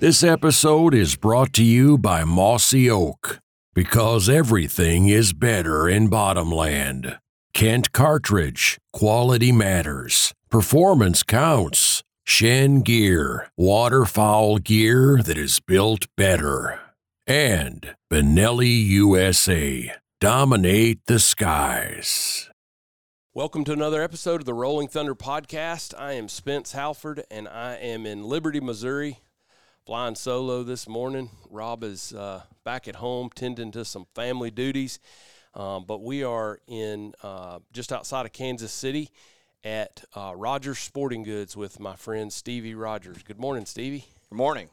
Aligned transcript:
This 0.00 0.22
episode 0.22 0.94
is 0.94 1.14
brought 1.14 1.52
to 1.52 1.62
you 1.62 1.98
by 1.98 2.24
Mossy 2.24 2.88
Oak 2.88 3.38
because 3.74 4.30
everything 4.30 5.10
is 5.10 5.34
better 5.34 5.90
in 5.90 6.08
Bottomland. 6.08 7.18
Kent 7.52 7.92
Cartridge, 7.92 8.78
quality 8.94 9.52
matters, 9.52 10.32
performance 10.48 11.22
counts. 11.22 12.02
Shen 12.24 12.80
Gear, 12.80 13.50
waterfowl 13.58 14.56
gear 14.56 15.20
that 15.22 15.36
is 15.36 15.60
built 15.60 16.06
better. 16.16 16.80
And 17.26 17.94
Benelli 18.10 18.82
USA, 18.86 19.92
dominate 20.18 21.00
the 21.08 21.18
skies. 21.18 22.48
Welcome 23.34 23.64
to 23.64 23.74
another 23.74 24.00
episode 24.00 24.40
of 24.40 24.46
the 24.46 24.54
Rolling 24.54 24.88
Thunder 24.88 25.14
Podcast. 25.14 25.92
I 25.98 26.14
am 26.14 26.30
Spence 26.30 26.72
Halford 26.72 27.22
and 27.30 27.46
I 27.46 27.74
am 27.74 28.06
in 28.06 28.24
Liberty, 28.24 28.60
Missouri, 28.60 29.18
flying 29.90 30.14
solo 30.14 30.62
this 30.62 30.86
morning. 30.86 31.28
Rob 31.50 31.82
is 31.82 32.12
uh, 32.12 32.40
back 32.62 32.86
at 32.86 32.94
home 32.94 33.28
tending 33.34 33.72
to 33.72 33.84
some 33.84 34.06
family 34.14 34.48
duties, 34.48 35.00
um, 35.52 35.84
but 35.84 36.00
we 36.00 36.22
are 36.22 36.60
in 36.68 37.12
uh, 37.24 37.58
just 37.72 37.90
outside 37.90 38.24
of 38.24 38.32
Kansas 38.32 38.70
City 38.70 39.10
at 39.64 40.04
uh, 40.14 40.32
Rogers 40.36 40.78
Sporting 40.78 41.24
Goods 41.24 41.56
with 41.56 41.80
my 41.80 41.96
friend 41.96 42.32
Stevie 42.32 42.76
Rogers. 42.76 43.24
Good 43.24 43.40
morning, 43.40 43.66
Stevie. 43.66 44.04
Good 44.28 44.36
morning. 44.36 44.68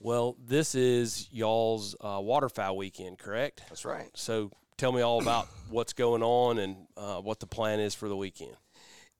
Well, 0.00 0.36
this 0.46 0.74
is 0.74 1.30
y'all's 1.32 1.96
uh, 2.02 2.20
waterfowl 2.20 2.76
weekend, 2.76 3.18
correct? 3.18 3.62
That's 3.70 3.86
right. 3.86 4.10
So 4.12 4.50
tell 4.76 4.92
me 4.92 5.00
all 5.00 5.22
about 5.22 5.48
what's 5.70 5.94
going 5.94 6.22
on 6.22 6.58
and 6.58 6.76
uh, 6.98 7.22
what 7.22 7.40
the 7.40 7.46
plan 7.46 7.80
is 7.80 7.94
for 7.94 8.06
the 8.06 8.16
weekend. 8.18 8.56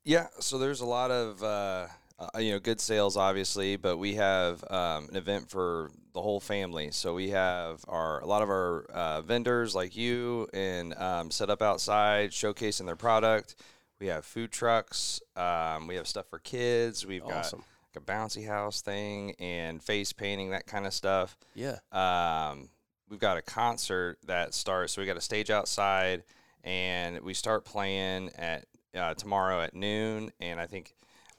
Yeah, 0.03 0.27
so 0.41 0.59
there's 0.59 0.81
a 0.81 0.85
lot 0.85 1.09
of 1.09 1.89
uh, 2.19 2.39
you 2.39 2.51
know 2.51 2.59
good 2.59 2.79
sales, 2.81 3.15
obviously, 3.17 3.75
but 3.75 3.97
we 3.97 4.15
have 4.15 4.63
um, 4.71 5.07
an 5.09 5.15
event 5.15 5.49
for 5.49 5.91
the 6.13 6.21
whole 6.21 6.39
family. 6.39 6.89
So 6.91 7.13
we 7.13 7.29
have 7.29 7.83
our 7.87 8.19
a 8.21 8.25
lot 8.25 8.41
of 8.41 8.49
our 8.49 8.85
uh, 8.85 9.21
vendors 9.21 9.75
like 9.75 9.95
you 9.95 10.47
and 10.53 10.93
um, 10.95 11.29
set 11.31 11.49
up 11.49 11.61
outside, 11.61 12.31
showcasing 12.31 12.85
their 12.85 12.95
product. 12.95 13.55
We 13.99 14.07
have 14.07 14.25
food 14.25 14.51
trucks. 14.51 15.21
Um, 15.35 15.87
we 15.87 15.95
have 15.95 16.07
stuff 16.07 16.27
for 16.29 16.39
kids. 16.39 17.05
We've 17.05 17.23
Awesome. 17.23 17.59
got 17.59 17.67
like 17.95 18.03
a 18.03 18.05
bouncy 18.11 18.47
house 18.47 18.81
thing 18.81 19.33
and 19.39 19.81
face 19.81 20.13
painting, 20.13 20.51
that 20.51 20.67
kind 20.67 20.85
of 20.85 20.93
stuff. 20.93 21.37
Yeah. 21.55 21.77
um, 21.91 22.69
we've 23.09 23.19
got 23.19 23.37
a 23.37 23.41
concert 23.41 24.17
that 24.25 24.53
starts. 24.53 24.93
So 24.93 25.01
we 25.01 25.07
got 25.07 25.17
a 25.17 25.21
stage 25.21 25.49
outside, 25.49 26.23
and 26.63 27.21
we 27.21 27.33
start 27.33 27.63
playing 27.65 28.31
at 28.37 28.65
uh, 28.95 29.13
tomorrow 29.13 29.61
at 29.61 29.73
noon. 29.73 30.31
And 30.39 30.59
I 30.59 30.65
think 30.67 30.93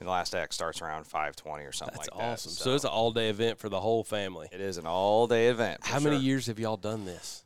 the 0.07 0.11
last 0.13 0.35
act 0.35 0.55
starts 0.55 0.81
around 0.81 1.07
five 1.07 1.35
twenty 1.37 1.65
or 1.65 1.73
something 1.73 1.97
That's 1.99 2.11
like 2.11 2.19
that. 2.21 2.33
awesome. 2.33 2.53
So, 2.53 2.75
it's 2.75 2.85
an 2.85 2.91
all 2.91 3.11
day 3.13 3.29
event 3.31 3.59
for 3.59 3.69
the 3.69 3.81
whole 3.81 4.05
family. 4.05 4.49
it 4.53 4.61
is 4.61 4.79
an 4.79 4.87
all 4.87 5.27
day 5.27 5.49
event. 5.49 5.81
How 5.83 5.99
many 6.01 6.17
years 6.19 6.47
have 6.47 6.59
y'all 6.59 6.77
done 6.77 7.05
this? 7.05 7.45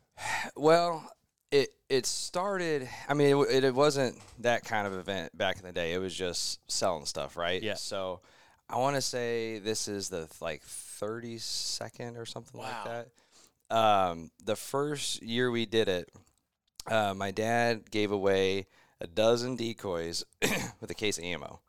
Well, 0.55 1.09
it 1.51 1.69
it 1.89 2.05
started. 2.05 2.87
I 3.09 3.13
mean, 3.13 3.27
it, 3.35 3.35
it, 3.49 3.63
it 3.63 3.73
wasn't 3.75 4.17
that 4.39 4.63
kind 4.65 4.85
of 4.87 4.93
event 4.93 5.35
back 5.37 5.57
in 5.57 5.63
the 5.63 5.71
day. 5.71 5.93
It 5.93 5.97
was 5.99 6.13
just 6.13 6.59
selling 6.71 7.05
stuff, 7.05 7.35
right? 7.37 7.61
Yeah. 7.61 7.73
So 7.75 8.21
I 8.69 8.77
want 8.77 8.95
to 8.95 9.01
say 9.01 9.59
this 9.59 9.87
is 9.87 10.09
the 10.09 10.27
like 10.41 10.61
thirty 10.63 11.37
second 11.39 12.17
or 12.17 12.25
something 12.25 12.59
Wow. 12.59 12.67
like 12.85 13.05
that. 13.69 13.75
Um, 13.75 14.29
the 14.43 14.55
first 14.55 15.23
year 15.23 15.49
we 15.49 15.65
did 15.65 15.87
it, 15.89 16.09
uh, 16.87 17.13
my 17.15 17.31
dad 17.31 17.89
gave 17.89 18.11
away 18.11 18.67
a 19.01 19.07
dozen 19.07 19.55
decoys 19.55 20.23
with 20.79 20.91
a 20.91 20.93
case 20.93 21.17
of 21.17 21.23
ammo. 21.23 21.59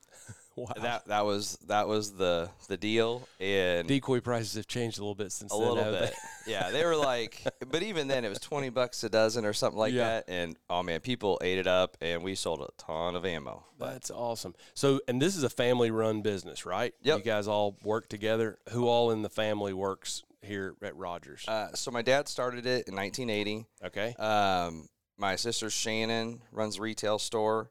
Wow. 0.57 0.73
That 0.81 1.07
that 1.09 1.25
was 1.25 1.59
that 1.67 1.89
was 1.89 2.13
the 2.13 2.49
the 2.69 2.77
deal, 2.77 3.27
and 3.41 3.89
Decoy 3.89 4.21
prices 4.21 4.55
have 4.55 4.67
changed 4.69 4.99
a 4.99 5.01
little 5.03 5.15
bit 5.17 5.33
since 5.33 5.53
a 5.53 5.59
then. 5.59 5.69
little 5.69 5.93
bit. 5.93 6.15
yeah, 6.47 6.71
they 6.71 6.85
were 6.85 6.95
like, 6.97 7.43
but 7.71 7.83
even 7.83 8.07
then, 8.07 8.25
it 8.25 8.29
was 8.29 8.39
twenty 8.39 8.69
bucks 8.69 9.03
a 9.03 9.09
dozen 9.09 9.45
or 9.45 9.53
something 9.53 9.79
like 9.79 9.93
Yeah. 9.93 10.09
that. 10.21 10.25
And 10.29 10.57
oh 10.71 10.83
man, 10.85 11.01
people 11.01 11.41
ate 11.43 11.59
it 11.59 11.67
up, 11.67 11.97
and 12.01 12.23
we 12.23 12.35
sold 12.37 12.61
a 12.61 12.69
ton 12.79 13.17
of 13.17 13.25
ammo. 13.25 13.65
That's 13.81 14.11
awesome. 14.11 14.55
So, 14.75 15.01
and 15.09 15.21
this 15.21 15.35
is 15.37 15.43
a 15.43 15.51
family 15.51 15.91
run 15.91 16.23
business, 16.23 16.65
right? 16.65 16.95
Yep. 17.03 17.19
You 17.19 17.25
guys 17.25 17.49
all 17.49 17.77
work 17.83 18.09
together. 18.09 18.59
Who 18.71 18.87
all 18.87 19.11
in 19.11 19.23
the 19.23 19.29
family 19.31 19.73
works 19.73 20.23
here 20.41 20.75
at 20.83 20.95
Rogers? 20.97 21.45
Uh, 21.49 21.75
so 21.75 21.91
my 21.91 22.03
dad 22.03 22.29
started 22.29 22.65
it 22.67 22.87
in 22.89 22.95
1980. 22.95 23.67
okay. 23.87 24.15
Um, 24.15 24.89
my 25.19 25.37
sister 25.37 25.69
Shannon 25.69 26.41
runs 26.53 26.79
a 26.79 26.83
retail 26.83 27.19
store. 27.19 27.71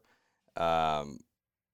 Um, 0.56 1.20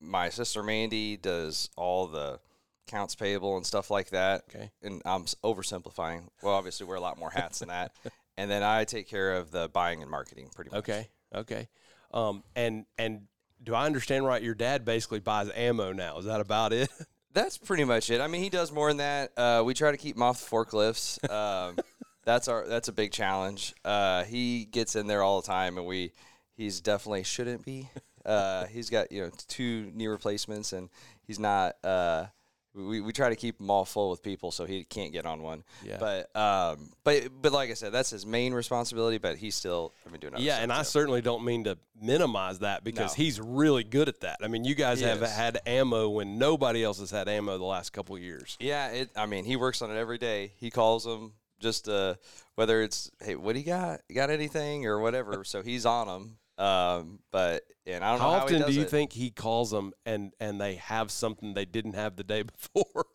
my 0.01 0.29
sister 0.29 0.63
Mandy 0.63 1.17
does 1.17 1.71
all 1.77 2.07
the 2.07 2.41
accounts 2.89 3.15
payable 3.15 3.57
and 3.57 3.67
stuff 3.67 3.91
like 3.91 4.11
that. 4.11 4.45
Okay. 4.49 4.71
And 4.83 5.03
I'm 5.05 5.25
oversimplifying. 5.45 6.29
Well, 6.43 6.55
obviously, 6.55 6.87
wear 6.87 6.97
a 6.97 7.01
lot 7.01 7.19
more 7.19 7.31
hats 7.31 7.61
than 7.61 7.69
that. 7.69 7.93
And 8.37 8.51
then 8.51 8.63
I 8.63 8.85
take 8.85 9.07
care 9.07 9.37
of 9.37 9.51
the 9.51 9.69
buying 9.69 10.01
and 10.01 10.11
marketing, 10.11 10.49
pretty 10.55 10.71
much. 10.71 10.79
Okay. 10.79 11.09
Okay. 11.35 11.69
Um, 12.15 12.43
and, 12.57 12.87
and, 12.97 13.27
do 13.63 13.75
I 13.75 13.85
understand 13.85 14.25
right? 14.25 14.43
Your 14.43 14.55
dad 14.55 14.87
basically 14.87 15.21
buys 15.21 15.51
ammo 15.55 15.93
now. 15.93 16.17
Is 16.19 16.25
that 16.25 16.41
about 16.41 16.73
it? 16.73 16.89
That's 17.35 17.59
pretty 17.59 17.85
much 17.85 18.09
it. 18.09 18.19
I 18.19 18.29
mean, 18.29 18.43
he 18.43 18.49
does 18.49 18.73
more 18.73 18.89
than 18.89 18.97
that. 18.97 19.33
Uh, 19.37 19.63
we 19.63 19.75
try 19.75 19.91
to 19.91 19.99
keep 19.99 20.17
him 20.17 20.23
off 20.23 20.41
the 20.41 20.57
forklifts. 20.57 21.23
Um, 21.31 21.79
that's 22.25 22.49
our 22.49 22.67
that's 22.67 22.89
a 22.89 22.93
big 22.93 23.13
challenge. 23.13 23.75
Uh, 23.85 24.25
he 24.25 24.65
gets 24.65 24.97
in 24.97 25.07
there 25.07 25.23
all 25.23 25.41
the 25.41 25.47
time, 25.47 25.79
and 25.79 25.87
we 25.87 26.13
he's 26.57 26.81
definitely 26.81 27.23
shouldn't 27.23 27.65
be. 27.65 27.89
Uh, 28.31 28.67
he's 28.67 28.91
got 28.91 29.11
you 29.13 29.23
know 29.23 29.31
two 29.49 29.91
knee 29.95 30.07
replacements, 30.07 30.73
and 30.73 30.89
he's 31.27 31.39
not. 31.39 31.77
Uh, 31.85 32.27
we, 32.73 33.01
we 33.01 33.13
try 33.13 33.29
to 33.29 33.35
keep 33.35 33.59
him 33.61 33.69
all 33.69 33.85
full 33.85 34.11
with 34.11 34.23
people, 34.23 34.53
so 34.53 34.65
he 34.65 34.85
can't 34.85 35.13
get 35.13 35.27
on 35.27 35.43
one. 35.43 35.65
Yeah. 35.85 35.97
But 35.99 36.37
um, 36.37 36.91
but 37.03 37.25
but 37.43 37.51
like 37.53 37.69
I 37.71 37.75
said, 37.75 37.91
that's 37.93 38.11
his 38.11 38.25
main 38.25 38.55
responsibility. 38.55 39.19
But 39.19 39.37
he's 39.39 39.57
still 39.57 39.93
I 40.07 40.11
mean 40.11 40.21
doing. 40.21 40.35
Yeah, 40.39 40.59
and 40.59 40.73
I 40.73 40.79
too. 40.79 40.85
certainly 40.85 41.21
don't 41.21 41.45
mean 41.45 41.65
to 41.65 41.79
minimize 42.01 42.61
that 42.61 42.85
because 42.85 43.19
No. 43.19 43.23
he's 43.25 43.41
really 43.41 43.83
good 43.83 44.09
at 44.09 44.21
that. 44.21 44.39
I 44.43 44.47
mean, 44.47 44.65
you 44.65 44.77
guys 44.77 45.01
He 45.01 45.05
have 45.07 45.21
is. 45.23 45.33
had 45.33 45.59
ammo 45.67 46.09
when 46.11 46.39
nobody 46.39 46.85
else 46.85 47.01
has 47.01 47.11
had 47.11 47.29
ammo 47.29 47.59
the 47.59 47.65
last 47.65 47.91
couple 47.93 48.15
of 48.15 48.23
years. 48.23 48.57
Yeah, 48.61 48.89
it. 48.91 49.11
I 49.17 49.27
mean, 49.27 49.45
he 49.45 49.57
works 49.57 49.83
on 49.83 49.91
it 49.91 49.97
every 49.99 50.19
day. 50.19 50.53
He 50.57 50.71
calls 50.71 51.03
them 51.05 51.33
just 51.59 51.89
uh, 51.89 52.15
whether 52.55 52.83
it's 52.83 53.11
hey, 53.21 53.35
what 53.35 53.55
do 53.55 53.59
you 53.59 53.67
got? 53.67 54.01
You 54.09 54.15
got 54.15 54.31
anything 54.31 54.87
or 54.87 55.01
whatever. 55.01 55.43
so 55.45 55.61
he's 55.63 55.85
on 55.85 56.07
them. 56.07 56.37
Um, 56.61 57.21
but 57.31 57.63
and 57.87 58.05
I 58.05 58.11
don't 58.11 58.21
How 58.21 58.27
know 58.33 58.39
how 58.39 58.45
often 58.45 58.63
do 58.67 58.73
you 58.73 58.83
it. 58.83 58.91
think 58.91 59.13
he 59.13 59.31
calls 59.31 59.71
them 59.71 59.93
and 60.05 60.33
and 60.41 60.61
they 60.61 60.75
have 60.75 61.11
something 61.11 61.55
they 61.55 61.65
didn't 61.65 61.95
have 61.95 62.17
the 62.17 62.25
day 62.25 62.43
before, 62.75 63.07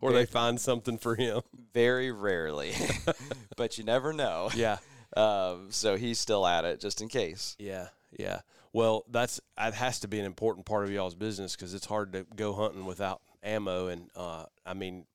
or 0.00 0.12
they 0.12 0.24
find 0.24 0.60
something 0.60 0.98
for 0.98 1.16
him? 1.16 1.40
Very 1.74 2.12
rarely, 2.12 2.72
but 3.56 3.76
you 3.78 3.84
never 3.84 4.12
know. 4.12 4.50
Yeah, 4.54 4.78
Um, 5.16 5.66
so 5.70 5.96
he's 5.96 6.18
still 6.20 6.46
at 6.46 6.64
it 6.64 6.80
just 6.80 7.00
in 7.02 7.08
case. 7.08 7.56
yeah, 7.58 7.88
yeah. 8.16 8.40
Well, 8.72 9.04
that's 9.10 9.40
that 9.56 9.74
has 9.74 9.98
to 10.00 10.08
be 10.08 10.18
an 10.20 10.24
important 10.24 10.64
part 10.64 10.84
of 10.84 10.90
y'all's 10.92 11.14
business 11.16 11.56
because 11.56 11.74
it's 11.74 11.86
hard 11.86 12.12
to 12.12 12.24
go 12.36 12.52
hunting 12.54 12.86
without 12.86 13.20
ammo. 13.42 13.88
And 13.88 14.10
uh, 14.16 14.44
I 14.64 14.74
mean, 14.74 15.06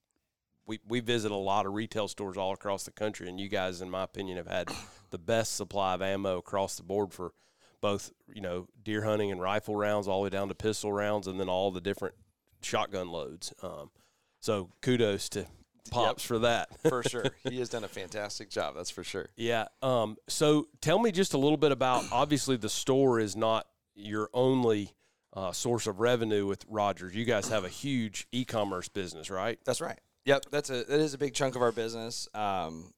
we 0.65 0.79
we 0.87 0.99
visit 0.99 1.31
a 1.31 1.35
lot 1.35 1.65
of 1.65 1.73
retail 1.73 2.07
stores 2.09 2.35
all 2.37 2.51
across 2.53 2.83
the 2.83 2.91
country, 2.91 3.29
and 3.29 3.39
you 3.39 3.47
guys, 3.47 3.81
in 3.81 3.89
my 3.89 4.03
opinion, 4.03 4.35
have 4.37 4.47
had 4.47 4.69
the 5.09 5.17
best 5.17 5.55
supply 5.55 5.93
of 5.93 6.01
ammo 6.01 6.37
across 6.37 6.75
the 6.75 6.83
board 6.83 7.13
for 7.13 7.31
both 7.81 8.11
you 8.33 8.41
know 8.41 8.67
deer 8.83 9.03
hunting 9.03 9.31
and 9.31 9.41
rifle 9.41 9.75
rounds, 9.75 10.07
all 10.07 10.19
the 10.19 10.23
way 10.25 10.29
down 10.29 10.47
to 10.49 10.55
pistol 10.55 10.91
rounds, 10.91 11.27
and 11.27 11.39
then 11.39 11.49
all 11.49 11.71
the 11.71 11.81
different 11.81 12.15
shotgun 12.61 13.09
loads. 13.09 13.53
Um, 13.61 13.91
so 14.39 14.69
kudos 14.81 15.29
to 15.29 15.45
pops 15.89 16.23
for 16.23 16.39
that. 16.39 16.69
For 16.81 17.03
sure, 17.03 17.25
he 17.49 17.59
has 17.59 17.69
done 17.69 17.83
a 17.83 17.89
fantastic 17.89 18.49
job. 18.49 18.75
That's 18.75 18.89
for 18.89 19.03
sure. 19.03 19.29
Yeah. 19.35 19.65
Um, 19.81 20.17
so 20.27 20.67
tell 20.81 20.99
me 20.99 21.11
just 21.11 21.33
a 21.33 21.37
little 21.37 21.57
bit 21.57 21.71
about 21.71 22.05
obviously 22.11 22.57
the 22.57 22.69
store 22.69 23.19
is 23.19 23.35
not 23.35 23.67
your 23.95 24.29
only 24.33 24.91
uh, 25.33 25.51
source 25.51 25.87
of 25.87 25.99
revenue 25.99 26.45
with 26.45 26.65
Rogers. 26.67 27.15
You 27.15 27.25
guys 27.25 27.49
have 27.49 27.63
a 27.63 27.69
huge 27.69 28.27
e 28.31 28.45
commerce 28.45 28.87
business, 28.89 29.29
right? 29.29 29.59
That's 29.65 29.81
right. 29.81 29.99
Yep, 30.25 30.47
that's 30.51 30.69
a 30.69 30.83
that 30.83 30.99
is 30.99 31.13
a 31.13 31.17
big 31.17 31.33
chunk 31.33 31.55
of 31.55 31.61
our 31.61 31.71
business, 31.71 32.27
um, 32.33 32.91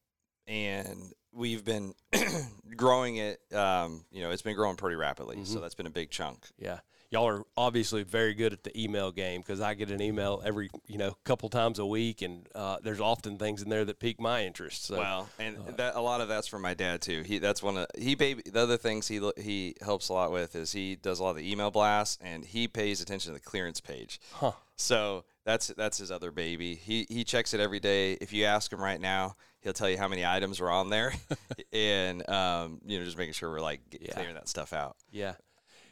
and 0.49 1.13
we've 1.31 1.63
been 1.63 1.93
growing 2.75 3.17
it. 3.17 3.39
Um, 3.53 4.03
you 4.11 4.21
know, 4.21 4.31
it's 4.31 4.41
been 4.41 4.55
growing 4.55 4.75
pretty 4.75 4.95
rapidly, 4.95 5.45
so 5.45 5.59
that's 5.59 5.75
been 5.75 5.85
a 5.85 5.91
big 5.91 6.09
chunk. 6.09 6.47
Yeah. 6.57 6.79
y'all 7.11 7.27
are 7.27 7.43
obviously 7.55 8.03
very 8.03 8.33
good 8.33 8.51
at 8.53 8.63
the 8.63 8.83
email 8.83 9.11
game 9.11 9.41
because 9.41 9.61
I 9.61 9.73
get 9.75 9.89
an 9.91 10.01
email 10.01 10.41
every 10.43 10.69
you 10.87 10.97
know 10.97 11.15
couple 11.23 11.49
times 11.49 11.77
a 11.79 11.85
week, 11.85 12.21
and 12.23 12.47
uh, 12.55 12.77
there's 12.83 12.99
often 12.99 13.37
things 13.37 13.61
in 13.61 13.69
there 13.69 13.85
that 13.85 13.99
pique 13.99 14.19
my 14.19 14.43
interest. 14.45 14.85
So 14.85 14.97
Well, 14.97 15.29
and 15.37 15.57
that 15.77 15.95
a 15.95 16.01
lot 16.01 16.19
of 16.19 16.27
that's 16.27 16.47
from 16.47 16.63
my 16.63 16.73
dad 16.73 17.01
too. 17.01 17.21
He 17.21 17.37
that's 17.37 17.61
one 17.61 17.77
of 17.77 17.87
he 17.97 18.15
baby 18.15 18.41
the 18.45 18.59
other 18.59 18.77
things 18.77 19.07
he 19.07 19.21
he 19.37 19.75
helps 19.81 20.09
a 20.09 20.13
lot 20.13 20.31
with 20.31 20.55
is 20.55 20.71
he 20.71 20.95
does 20.95 21.19
a 21.19 21.23
lot 21.23 21.31
of 21.31 21.37
the 21.37 21.49
email 21.51 21.69
blasts 21.71 22.17
and 22.21 22.43
he 22.43 22.67
pays 22.67 23.01
attention 23.01 23.33
to 23.33 23.39
the 23.39 23.45
clearance 23.45 23.79
page. 23.79 24.19
Huh. 24.33 24.53
So 24.75 25.25
that's 25.45 25.67
that's 25.67 25.97
his 25.97 26.11
other 26.11 26.31
baby. 26.31 26.75
He 26.75 27.05
he 27.09 27.23
checks 27.23 27.53
it 27.53 27.59
every 27.59 27.79
day. 27.79 28.13
If 28.13 28.33
you 28.33 28.45
ask 28.45 28.71
him 28.71 28.81
right 28.81 28.99
now, 28.99 29.35
he'll 29.61 29.73
tell 29.73 29.89
you 29.89 29.97
how 29.97 30.07
many 30.07 30.25
items 30.25 30.59
are 30.61 30.69
on 30.69 30.89
there, 30.89 31.13
and 31.73 32.27
um, 32.29 32.79
you 32.85 32.99
know 32.99 33.05
just 33.05 33.17
making 33.17 33.33
sure 33.33 33.49
we're 33.49 33.59
like 33.61 33.81
Yeah. 33.99 34.13
clearing 34.13 34.35
that 34.35 34.47
stuff 34.49 34.73
out. 34.73 34.95
yeah, 35.11 35.33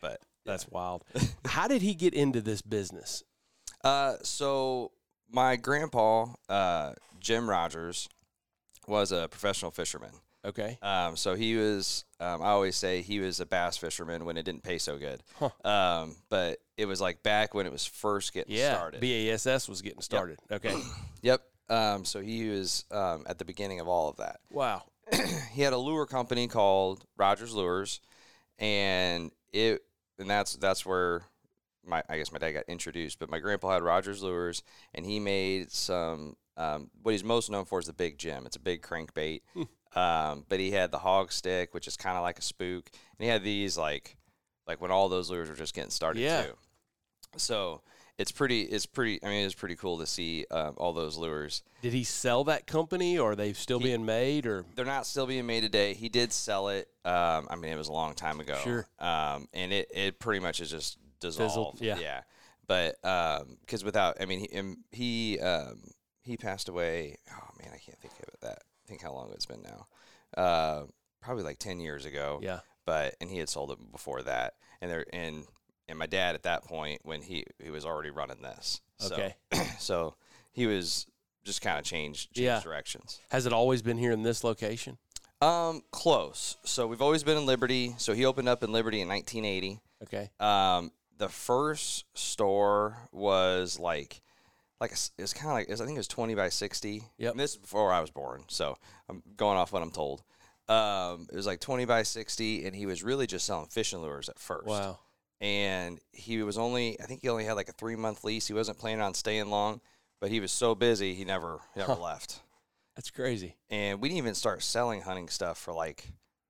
But 0.02 0.20
that's 0.46 0.68
wild. 0.70 1.04
How 1.46 1.68
did 1.68 1.82
he 1.82 1.94
get 1.94 2.14
into 2.14 2.42
this 2.42 2.62
business? 2.62 3.24
Uh, 3.84 4.16
so 4.24 4.92
my 5.32 5.56
grandpa, 5.58 6.28
uh, 6.50 6.94
Jim 7.20 7.50
Rogers, 7.50 8.08
was 8.88 9.12
a 9.12 9.28
professional 9.28 9.72
fisherman. 9.72 10.12
Okay, 10.46 10.78
Um, 10.82 11.18
so 11.18 11.36
he 11.36 11.58
was. 11.58 12.06
Um, 12.22 12.42
I 12.42 12.48
always 12.50 12.78
say 12.78 13.02
he 13.02 13.20
was 13.20 13.42
a 13.42 13.46
bass 13.46 13.76
fisherman 13.76 14.24
when 14.24 14.38
it 14.38 14.44
didn't 14.44 14.64
pay 14.64 14.78
so 14.78 14.98
good. 14.98 15.22
Huh. 15.38 15.50
Um, 15.66 16.16
but 16.30 16.60
it 16.78 16.86
was 16.86 17.02
like 17.02 17.22
back 17.22 17.54
when 17.54 17.66
it 17.66 17.72
was 17.72 17.86
first 17.86 18.32
getting 18.34 18.56
yeah, 18.56 18.74
started. 18.74 19.02
BASS 19.02 19.68
was 19.68 19.82
getting 19.82 20.00
started. 20.02 20.40
Okay, 20.50 20.74
yep. 21.22 21.42
Um, 21.70 22.06
so 22.06 22.22
he 22.22 22.48
was 22.50 22.86
um, 22.92 23.24
at 23.28 23.38
the 23.40 23.46
beginning 23.46 23.80
of 23.80 23.88
all 23.88 24.10
of 24.10 24.18
that. 24.18 24.40
wow. 24.50 24.84
he 25.54 25.62
had 25.62 25.74
a 25.74 25.78
lure 25.78 26.06
company 26.06 26.48
called 26.48 27.06
Rogers 27.18 27.54
Lures, 27.54 28.02
and 28.60 29.32
it 29.54 29.82
and 30.20 30.30
that's 30.30 30.56
that's 30.58 30.86
where 30.86 31.24
my 31.86 32.04
I 32.10 32.18
guess 32.18 32.32
my 32.32 32.40
dad 32.40 32.52
got 32.52 32.64
introduced. 32.68 33.20
But 33.20 33.30
my 33.30 33.40
grandpa 33.40 33.72
had 33.74 33.84
Rogers 33.84 34.22
Lures, 34.22 34.64
and 34.94 35.06
he 35.06 35.20
made 35.20 35.72
some. 35.72 36.36
Um, 36.58 36.90
what 37.04 37.12
he's 37.12 37.24
most 37.24 37.52
known 37.52 37.66
for 37.66 37.80
is 37.80 37.86
the 37.86 37.94
Big 37.94 38.18
Jim. 38.18 38.46
It's 38.48 38.56
a 38.56 38.60
big 38.60 38.82
crankbait. 38.82 39.42
um, 39.96 40.44
but 40.50 40.60
he 40.60 40.72
had 40.72 40.90
the 40.92 40.98
hog 40.98 41.32
stick, 41.32 41.74
which 41.74 41.88
is 41.88 41.96
kind 41.96 42.18
of 42.18 42.24
like 42.24 42.40
a 42.40 42.42
spook, 42.42 42.90
and 43.18 43.24
he 43.26 43.28
had 43.28 43.44
these 43.44 43.78
like 43.78 44.18
like 44.66 44.82
when 44.82 44.92
all 44.92 45.08
those 45.08 45.30
lures 45.30 45.50
were 45.50 45.56
just 45.56 45.74
getting 45.76 45.92
started 45.92 46.20
Yeah. 46.20 46.44
too. 46.44 46.54
So 47.38 47.82
it's 48.18 48.32
pretty. 48.32 48.62
It's 48.64 48.86
pretty. 48.86 49.20
I 49.24 49.28
mean, 49.28 49.46
it's 49.46 49.54
pretty 49.56 49.76
cool 49.76 50.00
to 50.00 50.08
see 50.08 50.46
um, 50.52 50.74
all 50.78 50.94
those 50.94 51.18
lures. 51.18 51.64
Did 51.82 51.94
he 51.94 52.04
sell 52.04 52.44
that 52.46 52.66
company, 52.68 53.18
or 53.20 53.32
are 53.32 53.36
they 53.36 53.54
still 53.54 53.80
He- 53.80 53.86
being 53.86 54.06
made? 54.06 54.46
Or 54.48 54.66
they're 54.76 54.86
not 54.86 55.06
still 55.06 55.28
being 55.28 55.46
made 55.46 55.62
today. 55.62 55.94
He 55.94 56.10
did 56.10 56.32
sell 56.34 56.70
it. 56.70 56.88
Um, 57.06 57.48
I 57.50 57.56
mean, 57.56 57.72
it 57.72 57.78
was 57.78 57.90
a 57.90 57.94
long 57.94 58.14
time 58.16 58.40
ago. 58.40 58.58
Sure. 58.64 58.88
Um, 59.00 59.48
and 59.54 59.72
it, 59.72 59.92
it 59.94 60.20
pretty 60.20 60.40
much 60.40 60.60
is 60.62 60.70
just 60.72 60.98
dissolved. 61.20 61.82
yeah. 61.82 61.98
Yeah. 62.00 62.22
But 62.68 62.96
because 63.62 63.84
without, 63.86 64.18
I 64.20 64.26
mean, 64.26 64.40
he 64.52 64.58
um, 64.60 64.78
he 64.92 65.40
um, 65.40 65.80
he 66.24 66.36
passed 66.38 66.68
away. 66.70 67.18
Oh 67.32 67.48
man, 67.62 67.70
I 67.74 67.78
can't 67.78 67.98
think 68.00 68.14
of. 68.20 68.40
That 68.42 68.64
think 68.88 69.02
how 69.02 69.14
long 69.14 69.32
it's 69.34 69.46
been 69.46 69.62
now. 69.62 69.88
Uh, 70.36 70.84
probably 71.22 71.44
like 71.44 71.60
ten 71.60 71.80
years 71.80 72.06
ago. 72.06 72.40
yeah, 72.42 72.60
But 72.86 73.16
and 73.22 73.30
he 73.30 73.38
had 73.38 73.48
sold 73.50 73.72
it 73.72 73.92
before 73.92 74.22
that. 74.24 74.56
And 74.82 74.92
there 74.92 75.06
and 75.14 75.46
and 75.90 75.98
my 75.98 76.06
dad 76.06 76.36
at 76.36 76.44
that 76.44 76.64
point 76.66 77.02
when 77.04 77.22
he 77.22 77.46
he 77.64 77.70
was 77.70 77.86
already 77.86 78.10
running 78.10 78.42
this. 78.42 78.82
Okay. 79.04 79.36
So 79.80 80.16
he 80.54 80.66
was 80.66 81.06
just 81.44 81.62
kind 81.62 81.78
of 81.80 81.86
changed, 81.86 82.34
changed 82.34 82.40
Yeah. 82.40 82.60
directions. 82.60 83.20
Has 83.30 83.46
it 83.46 83.54
always 83.54 83.82
been 83.82 83.98
here 83.98 84.12
in 84.12 84.24
this 84.24 84.44
location? 84.44 84.98
Um, 85.40 85.84
close. 85.92 86.58
So 86.66 86.88
we've 86.88 87.02
always 87.02 87.24
been 87.24 87.38
in 87.38 87.46
Liberty. 87.46 87.94
So 88.00 88.14
he 88.14 88.26
opened 88.26 88.50
up 88.50 88.64
in 88.64 88.72
Liberty 88.72 89.00
in 89.02 89.08
1980. 89.08 89.80
Okay, 90.04 90.30
Um, 90.40 90.92
the 91.18 91.30
first 91.30 92.06
store 92.16 92.98
was 93.12 93.80
like, 93.80 94.22
like 94.82 94.92
it 94.92 95.12
was 95.22 95.34
kind 95.34 95.48
of 95.48 95.54
like 95.54 95.68
it 95.68 95.72
was, 95.72 95.82
I 95.82 95.86
think 95.86 95.96
it 95.96 96.00
was 96.00 96.08
20 96.08 96.36
by 96.36 96.50
60. 96.50 97.04
Yep. 97.18 97.36
This 97.36 97.52
is 97.52 97.58
before 97.58 97.92
I 97.94 98.02
was 98.02 98.10
born, 98.12 98.44
so 98.48 98.78
I'm 99.10 99.22
going 99.36 99.58
off 99.58 99.72
what 99.72 99.82
I'm 99.82 99.92
told. 99.92 100.24
Um, 100.68 101.28
it 101.32 101.36
was 101.36 101.46
like 101.48 101.60
20 101.62 101.86
by 101.86 102.04
60, 102.04 102.66
and 102.66 102.76
he 102.76 102.86
was 102.86 103.02
really 103.04 103.26
just 103.26 103.46
selling 103.46 103.68
fishing 103.68 104.00
lures 104.00 104.28
at 104.30 104.38
first. 104.38 104.68
wow. 104.68 105.00
And 105.40 106.00
he 106.12 106.42
was 106.42 106.58
only, 106.58 107.00
I 107.00 107.06
think 107.06 107.22
he 107.22 107.30
only 107.30 107.46
had 107.46 107.54
like 107.54 107.70
a 107.70 107.74
three 107.74 107.96
month 107.96 108.24
lease. 108.24 108.48
He 108.48 108.54
wasn't 108.54 108.80
planning 108.80 109.02
on 109.02 109.14
staying 109.14 109.50
long, 109.50 109.82
but 110.20 110.32
he 110.32 110.40
was 110.40 110.52
so 110.52 110.74
busy 110.76 111.14
he 111.14 111.26
never 111.26 111.60
never 111.76 111.94
Huh. 111.94 112.02
left 112.02 112.42
That's 112.96 113.12
crazy. 113.12 113.56
and 113.70 114.02
we 114.02 114.08
didn't 114.10 114.18
even 114.18 114.34
start 114.36 114.64
selling 114.64 115.02
hunting 115.02 115.30
stuff 115.30 115.58
for 115.60 115.74
like 115.74 116.06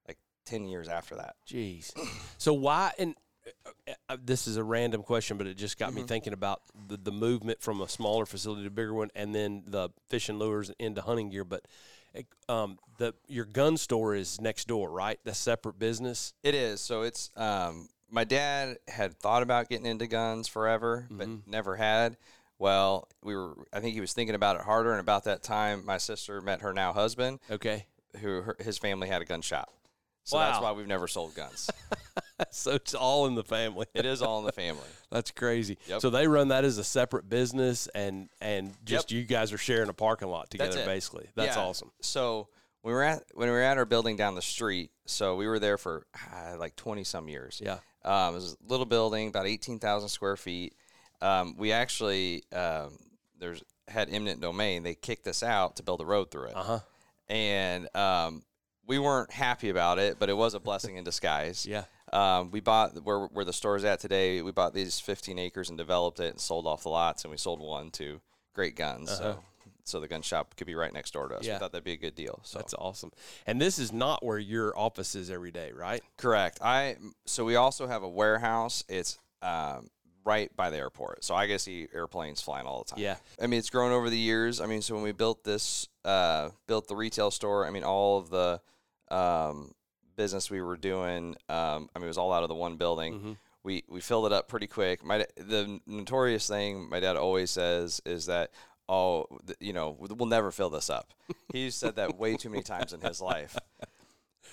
like 0.07 0.17
10 0.45 0.67
years 0.67 0.87
after 0.87 1.15
that 1.15 1.35
Jeez. 1.47 1.93
So 2.37 2.53
why? 2.53 2.91
And 2.99 3.15
uh, 3.87 3.93
uh, 4.09 4.17
this 4.23 4.47
is 4.47 4.57
a 4.57 4.63
random 4.63 5.01
question, 5.03 5.37
but 5.37 5.47
it 5.47 5.55
just 5.57 5.77
got 5.79 5.93
me 5.93 6.01
Mm-hmm. 6.01 6.07
thinking 6.07 6.33
about 6.33 6.61
the, 6.87 6.97
the 6.97 7.11
movement 7.11 7.61
from 7.61 7.81
a 7.81 7.89
smaller 7.89 8.25
facility 8.25 8.61
to 8.61 8.67
a 8.67 8.71
bigger 8.71 8.93
one, 8.93 9.09
and 9.15 9.33
then 9.33 9.63
the 9.67 9.89
fishing 10.07 10.37
lures 10.37 10.71
into 10.79 11.01
hunting 11.01 11.29
gear. 11.29 11.43
But 11.43 11.63
uh, 12.15 12.51
um, 12.51 12.77
the 12.99 13.13
your 13.27 13.45
gun 13.45 13.75
store 13.77 14.13
is 14.15 14.39
next 14.39 14.67
door, 14.67 14.89
right? 14.91 15.19
That's 15.25 15.39
separate 15.39 15.79
business. 15.79 16.33
it 16.43 16.53
is 16.55 16.79
so 16.79 17.01
it's 17.01 17.31
um 17.35 17.89
my 18.09 18.23
dad 18.23 18.77
had 18.87 19.13
thought 19.17 19.43
about 19.43 19.69
getting 19.69 19.85
into 19.85 20.07
guns 20.07 20.47
forever 20.47 21.07
but 21.11 21.27
never 21.45 21.75
had 21.75 22.17
well 22.59 23.07
we 23.23 23.35
were 23.35 23.53
i 23.73 23.79
think 23.79 23.93
he 23.93 24.01
was 24.01 24.13
thinking 24.13 24.35
about 24.35 24.55
it 24.55 24.61
harder 24.63 24.91
and 24.91 24.99
about 24.99 25.25
that 25.25 25.43
time 25.43 25.83
my 25.85 25.97
sister 25.97 26.41
met 26.41 26.61
her 26.61 26.73
now 26.73 26.93
husband 26.93 27.39
Okay. 27.51 27.85
who 28.21 28.41
her, 28.41 28.55
his 28.59 28.77
family 28.77 29.07
had 29.07 29.21
a 29.21 29.25
gun 29.25 29.41
shop 29.41 29.69
so 30.23 30.37
that's 30.37 30.59
why 30.61 30.71
we've 30.73 30.87
never 30.87 31.07
sold 31.07 31.33
guns 31.35 31.69
so 32.51 32.71
it's 32.73 32.93
all 32.93 33.27
in 33.27 33.35
the 33.35 33.43
family. 33.43 33.85
it 33.93 34.05
is 34.05 34.21
all 34.21 34.39
in 34.39 34.45
the 34.45 34.51
family 34.51 34.81
That's 35.09 35.31
crazy. 35.31 35.77
Yep. 35.87 36.01
So 36.01 36.09
they 36.09 36.27
run 36.27 36.49
that 36.49 36.65
as 36.65 36.77
a 36.77 36.83
separate 36.83 37.29
business, 37.29 37.87
and 37.95 38.27
and 38.41 38.73
just 38.83 39.09
Yep. 39.09 39.17
you 39.17 39.23
guys 39.25 39.53
are 39.53 39.57
sharing 39.57 39.87
a 39.87 39.93
parking 39.93 40.27
lot 40.27 40.49
together, 40.49 40.79
it. 40.81 40.85
basically. 40.85 41.29
That's 41.33 41.55
Yeah. 41.55 41.63
awesome. 41.63 41.91
So 42.01 42.49
we 42.83 42.91
were 42.91 43.03
at 43.03 43.23
when 43.35 43.47
we 43.47 43.53
were 43.53 43.61
at 43.61 43.77
our 43.77 43.85
building 43.85 44.17
down 44.17 44.35
the 44.35 44.41
street, 44.41 44.91
so 45.05 45.37
we 45.37 45.47
were 45.47 45.59
there 45.59 45.77
for 45.77 46.05
uh, 46.35 46.57
like 46.57 46.75
twenty 46.75 47.05
some 47.05 47.29
years. 47.29 47.61
Yeah. 47.63 47.77
Um, 48.07 48.33
it 48.33 48.35
was 48.37 48.53
a 48.65 48.69
little 48.71 48.85
building, 48.85 49.27
about 49.27 49.45
eighteen 49.47 49.79
thousand 49.79 50.09
square 50.09 50.35
feet. 50.37 50.73
Um, 51.21 51.55
we 51.57 51.71
actually 51.71 52.43
um, 52.53 52.97
there's 53.39 53.63
had 53.87 54.09
eminent 54.09 54.41
domain. 54.41 54.83
They 54.83 54.95
kicked 54.95 55.27
us 55.27 55.43
out 55.43 55.75
to 55.77 55.83
build 55.83 56.01
a 56.01 56.05
road 56.05 56.31
through 56.31 56.45
it, 56.47 56.55
Uh 56.55 56.63
huh. 56.63 56.79
and 57.29 57.95
um, 57.95 58.43
we 58.85 58.99
weren't 58.99 59.31
happy 59.31 59.69
about 59.69 59.99
it, 59.99 60.17
but 60.19 60.29
it 60.29 60.37
was 60.37 60.53
a 60.53 60.59
blessing 60.59 60.95
in 60.97 61.03
disguise. 61.03 61.65
Yeah. 61.65 61.83
Um, 62.13 62.51
we 62.51 62.61
bought 62.61 63.03
where 63.03 63.25
where 63.25 63.43
the 63.45 63.51
store 63.53 63.75
is 63.75 63.83
at 63.83 63.99
today. 63.99 64.41
We 64.41 64.51
bought 64.51 64.73
these 64.73 64.99
15 64.99 65.37
acres 65.39 65.69
and 65.69 65.77
developed 65.77 66.19
it 66.21 66.31
and 66.31 66.39
sold 66.39 66.65
off 66.65 66.83
the 66.83 66.89
lots, 66.89 67.23
and 67.25 67.31
we 67.31 67.37
sold 67.37 67.59
one 67.59 67.91
to 67.91 68.21
Great 68.53 68.75
Guns. 68.77 69.09
Uh-huh. 69.11 69.33
So 69.33 69.43
so 69.87 69.99
the 69.99 70.07
gun 70.07 70.21
shop 70.21 70.55
could 70.55 70.67
be 70.67 70.75
right 70.75 70.93
next 70.93 71.11
door 71.11 71.27
to 71.27 71.35
us. 71.35 71.45
Yeah. 71.45 71.53
We 71.53 71.59
thought 71.59 71.71
that'd 71.71 71.83
be 71.83 71.93
a 71.93 71.97
good 71.97 72.15
deal. 72.15 72.39
So 72.43 72.59
That's 72.59 72.73
awesome. 72.73 73.11
And 73.45 73.59
this 73.61 73.79
is 73.79 73.91
not 73.91 74.23
where 74.23 74.37
your 74.37 74.77
office 74.77 75.15
is 75.15 75.29
every 75.29 75.51
day, 75.51 75.71
right? 75.73 76.01
correct. 76.17 76.59
I 76.61 76.97
so 77.25 77.45
we 77.45 77.55
also 77.55 77.87
have 77.87 78.03
a 78.03 78.09
warehouse. 78.09 78.83
It's 78.89 79.19
um, 79.41 79.89
right 80.25 80.53
by 80.55 80.69
the 80.69 80.77
airport, 80.77 81.23
so 81.23 81.35
I 81.35 81.47
get 81.47 81.53
to 81.53 81.59
see 81.59 81.87
airplanes 81.93 82.41
flying 82.41 82.67
all 82.67 82.83
the 82.83 82.95
time. 82.95 82.99
Yeah. 82.99 83.15
I 83.41 83.47
mean, 83.47 83.59
it's 83.59 83.69
grown 83.69 83.91
over 83.91 84.09
the 84.09 84.17
years. 84.17 84.59
I 84.59 84.65
mean, 84.65 84.81
so 84.81 84.93
when 84.93 85.03
we 85.03 85.13
built 85.13 85.43
this, 85.43 85.87
uh, 86.03 86.49
built 86.67 86.87
the 86.87 86.95
retail 86.95 87.31
store, 87.31 87.65
I 87.65 87.69
mean, 87.69 87.83
all 87.83 88.19
of 88.19 88.29
the 88.29 88.61
um, 89.09 89.73
business 90.17 90.51
we 90.51 90.61
were 90.61 90.75
doing, 90.75 91.35
um, 91.47 91.89
I 91.95 91.99
mean, 91.99 92.05
it 92.05 92.07
was 92.07 92.17
all 92.17 92.33
out 92.33 92.43
of 92.43 92.49
the 92.49 92.55
one 92.55 92.75
building. 92.75 93.13
Mm-hmm. 93.13 93.31
We 93.63 93.83
we 93.89 93.99
filled 94.01 94.25
it 94.27 94.31
up 94.33 94.47
pretty 94.47 94.67
quick. 94.67 95.03
My 95.03 95.25
the 95.35 95.79
notorious 95.85 96.47
thing 96.47 96.89
my 96.89 96.99
dad 96.99 97.15
always 97.15 97.51
says 97.51 98.01
is 98.05 98.25
that. 98.27 98.51
Oh, 98.89 99.25
you 99.59 99.73
know, 99.73 99.95
we'll 99.99 100.27
never 100.27 100.51
fill 100.51 100.69
this 100.69 100.89
up. 100.89 101.13
He's 101.51 101.75
said 101.75 101.97
that 101.97 102.17
way 102.17 102.35
too 102.37 102.49
many 102.49 102.63
times 102.63 102.93
in 102.93 103.01
his 103.01 103.19
life. 103.21 103.57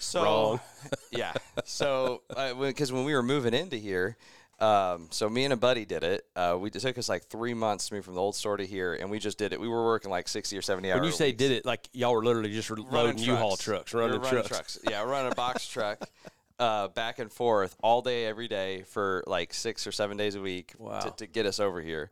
So, 0.01 0.23
Wrong. 0.25 0.61
yeah. 1.11 1.33
So, 1.65 2.23
because 2.61 2.93
when 2.93 3.05
we 3.05 3.15
were 3.15 3.23
moving 3.23 3.55
into 3.55 3.77
here, 3.77 4.17
um, 4.61 5.09
so 5.11 5.29
me 5.29 5.45
and 5.45 5.53
a 5.53 5.57
buddy 5.57 5.85
did 5.85 6.03
it. 6.03 6.27
Uh, 6.37 6.57
we 6.61 6.69
it 6.69 6.75
took 6.75 6.97
us 6.99 7.09
like 7.09 7.25
three 7.25 7.55
months 7.55 7.89
to 7.89 7.95
move 7.95 8.05
from 8.05 8.15
the 8.15 8.21
old 8.21 8.37
store 8.37 8.57
to 8.57 8.67
here, 8.67 8.95
and 8.95 9.11
we 9.11 9.19
just 9.19 9.39
did 9.39 9.53
it. 9.53 9.61
We 9.61 9.69
were 9.69 9.85
working 9.85 10.11
like 10.11 10.29
sixty 10.29 10.57
or 10.57 10.63
seventy 10.63 10.91
hours. 10.93 11.01
When 11.01 11.07
you 11.07 11.13
say 11.13 11.33
did 11.33 11.51
it, 11.51 11.65
like 11.67 11.89
y'all 11.93 12.13
were 12.15 12.25
literally 12.25 12.53
just 12.53 12.71
loading 12.71 13.19
U-Haul 13.19 13.57
trucks, 13.57 13.93
We 13.93 14.01
were 14.01 14.07
running, 14.07 14.21
running 14.21 14.45
trucks. 14.45 14.79
Yeah, 14.89 15.03
we're 15.05 15.11
running 15.11 15.33
a 15.33 15.35
box 15.35 15.67
truck. 15.69 16.09
Uh, 16.57 16.87
back 16.89 17.19
and 17.19 17.33
forth 17.33 17.75
all 17.83 18.01
day, 18.01 18.27
every 18.27 18.47
day 18.47 18.83
for 18.83 19.25
like 19.27 19.53
six 19.53 19.89
or 19.89 19.93
seven 19.93 20.17
days 20.17 20.37
a 20.37 20.41
week 20.41 20.73
Wow. 20.79 21.01
to, 21.01 21.11
to 21.17 21.27
get 21.27 21.47
us 21.47 21.59
over 21.59 21.81
here. 21.81 22.11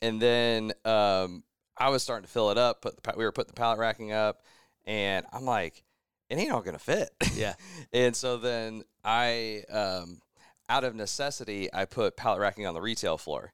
And 0.00 0.20
then 0.20 0.72
um, 0.86 1.42
I 1.82 1.88
was 1.88 2.02
starting 2.02 2.24
to 2.26 2.30
fill 2.30 2.50
it 2.50 2.58
up. 2.58 2.82
Put 2.82 3.02
the, 3.02 3.14
we 3.16 3.24
were 3.24 3.32
putting 3.32 3.48
the 3.48 3.54
pallet 3.60 3.78
racking 3.78 4.12
up, 4.12 4.42
and 4.84 5.26
I'm 5.32 5.44
like, 5.44 5.82
it 6.30 6.38
ain't 6.38 6.52
all 6.52 6.62
gonna 6.62 6.78
fit. 6.78 7.10
Yeah. 7.34 7.54
and 7.92 8.14
so 8.14 8.36
then 8.38 8.84
I, 9.04 9.64
um, 9.70 10.20
out 10.68 10.84
of 10.84 10.94
necessity, 10.94 11.68
I 11.72 11.84
put 11.84 12.16
pallet 12.16 12.40
racking 12.40 12.66
on 12.66 12.74
the 12.74 12.80
retail 12.80 13.18
floor. 13.18 13.52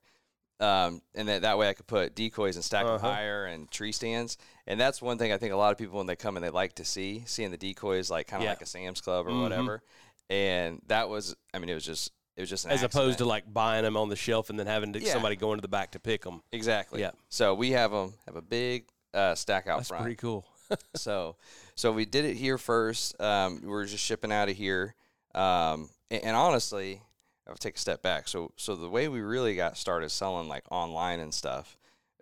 Um, 0.61 1.01
and 1.15 1.27
that, 1.29 1.41
that 1.43 1.57
way 1.57 1.69
I 1.69 1.73
could 1.73 1.87
put 1.87 2.15
decoys 2.15 2.55
and 2.57 2.65
stack 2.65 2.85
them 2.85 2.95
Uh-huh. 2.95 3.11
higher 3.13 3.45
and 3.45 3.71
tree 3.71 3.93
stands. 3.93 4.37
And 4.67 4.79
that's 4.79 5.01
one 5.01 5.17
thing 5.17 5.31
I 5.31 5.37
think 5.37 5.53
a 5.53 5.57
lot 5.57 5.71
of 5.71 5.77
people 5.77 5.97
when 5.97 6.05
they 6.07 6.17
come 6.17 6.35
and 6.37 6.43
they 6.43 6.49
like 6.49 6.75
to 6.75 6.85
see, 6.85 7.23
seeing 7.25 7.49
the 7.51 7.57
decoys 7.57 8.09
like 8.11 8.27
kind 8.27 8.43
of 8.43 8.45
Yeah. 8.45 8.51
like 8.51 8.61
a 8.61 8.65
Sam's 8.65 8.99
Club 9.01 9.25
or 9.25 9.31
Mhm. 9.31 9.41
whatever. 9.41 9.81
And 10.29 10.81
that 10.87 11.07
was, 11.09 11.35
I 11.53 11.59
mean, 11.59 11.69
it 11.69 11.75
was 11.75 11.85
just 11.85 12.11
it 12.39 12.43
was 12.43 12.49
just 12.49 12.65
As 12.67 12.83
opposed 12.83 13.17
to 13.17 13.25
like 13.25 13.51
buying 13.53 13.83
them 13.83 13.97
on 13.97 14.07
the 14.07 14.15
shelf 14.15 14.49
and 14.49 14.57
then 14.57 14.65
having 14.65 14.93
to, 14.93 15.01
Yeah. 15.01 15.11
somebody 15.11 15.35
go 15.35 15.51
into 15.51 15.61
the 15.61 15.67
back 15.67 15.91
to 15.91 15.99
pick 15.99 16.23
them. 16.23 16.41
exactly. 16.53 17.01
Yeah. 17.01 17.11
So 17.27 17.53
we 17.53 17.71
have 17.71 17.91
them 17.91 18.13
have 18.25 18.37
a 18.37 18.41
big 18.41 18.85
uh, 19.13 19.35
stack 19.35 19.67
out 19.67 19.79
That's 19.79 19.89
front. 19.89 20.03
pretty 20.03 20.15
cool. 20.15 20.45
so 20.95 21.35
so 21.75 21.91
we 21.91 22.05
did 22.05 22.23
it 22.23 22.35
here 22.37 22.57
first. 22.57 23.19
Um, 23.19 23.59
we 23.61 23.73
are 23.73 23.83
just 23.83 24.05
shipping 24.05 24.31
out 24.31 24.47
of 24.47 24.55
here. 24.55 24.95
Um, 25.35 25.89
and, 26.09 26.23
and 26.23 26.35
honestly, 26.37 27.01
I'll 27.45 27.55
take 27.55 27.75
a 27.75 27.79
step 27.79 28.01
back. 28.01 28.29
So 28.29 28.53
so 28.55 28.75
the 28.75 28.87
way 28.89 29.09
we 29.09 29.19
really 29.19 29.55
got 29.57 29.75
started 29.77 30.09
selling 30.09 30.47
like 30.47 30.63
online 30.71 31.19
and 31.19 31.33
stuff, 31.33 31.77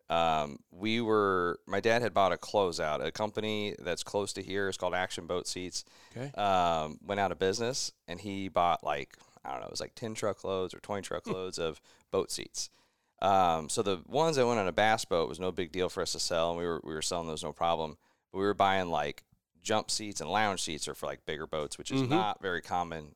um, 0.10 0.58
we 0.72 1.00
were 1.02 1.60
my 1.68 1.80
dad 1.80 2.02
had 2.02 2.14
bought 2.16 2.32
a 2.34 2.38
closeout, 2.38 3.06
a 3.06 3.12
company 3.12 3.76
that's 3.78 4.04
close 4.04 4.34
to 4.34 4.42
here. 4.42 4.68
It's 4.68 4.78
called 4.78 4.96
Action 4.96 5.28
Boat 5.28 5.46
Seats. 5.48 5.84
Okay. 6.16 6.32
Um, 6.42 6.98
went 7.06 7.20
out 7.20 7.32
of 7.32 7.38
business, 7.38 7.92
and 8.08 8.20
he 8.20 8.48
bought 8.48 8.84
like 8.84 9.16
I 9.48 9.52
don't 9.52 9.62
know, 9.62 9.68
it 9.68 9.72
was 9.72 9.80
like 9.82 9.96
ten 9.96 10.14
truckloads 10.14 10.74
or 10.74 10.80
twenty 10.80 11.02
truckloads 11.04 11.58
of 11.58 11.80
boat 12.12 12.32
seats. 12.32 12.70
Um, 13.22 13.70
so 13.70 13.82
the 13.82 14.02
ones 14.06 14.36
that 14.36 14.46
went 14.46 14.60
on 14.60 14.68
a 14.68 14.72
bass 14.72 15.06
boat 15.06 15.28
was 15.30 15.40
no 15.40 15.52
big 15.52 15.72
deal 15.72 15.90
for 15.90 16.02
us 16.02 16.12
to 16.12 16.20
sell, 16.20 16.50
and 16.52 16.60
we 16.60 16.66
were 16.66 16.82
we 16.84 16.94
were 16.94 17.02
selling 17.02 17.28
those 17.28 17.44
no 17.44 17.52
problem. 17.54 17.98
But 18.32 18.40
we 18.40 18.46
were 18.46 18.54
buying 18.54 18.90
like 18.90 19.24
jump 19.64 19.90
seats 19.90 20.22
and 20.22 20.30
lounge 20.30 20.62
seats 20.62 20.88
are 20.88 20.94
for 20.94 21.06
like 21.08 21.26
bigger 21.26 21.48
boats, 21.48 21.78
which 21.78 21.92
is 21.92 22.04
Mhm. 22.04 22.10
not 22.10 22.42
very 22.42 22.62
common 22.62 23.16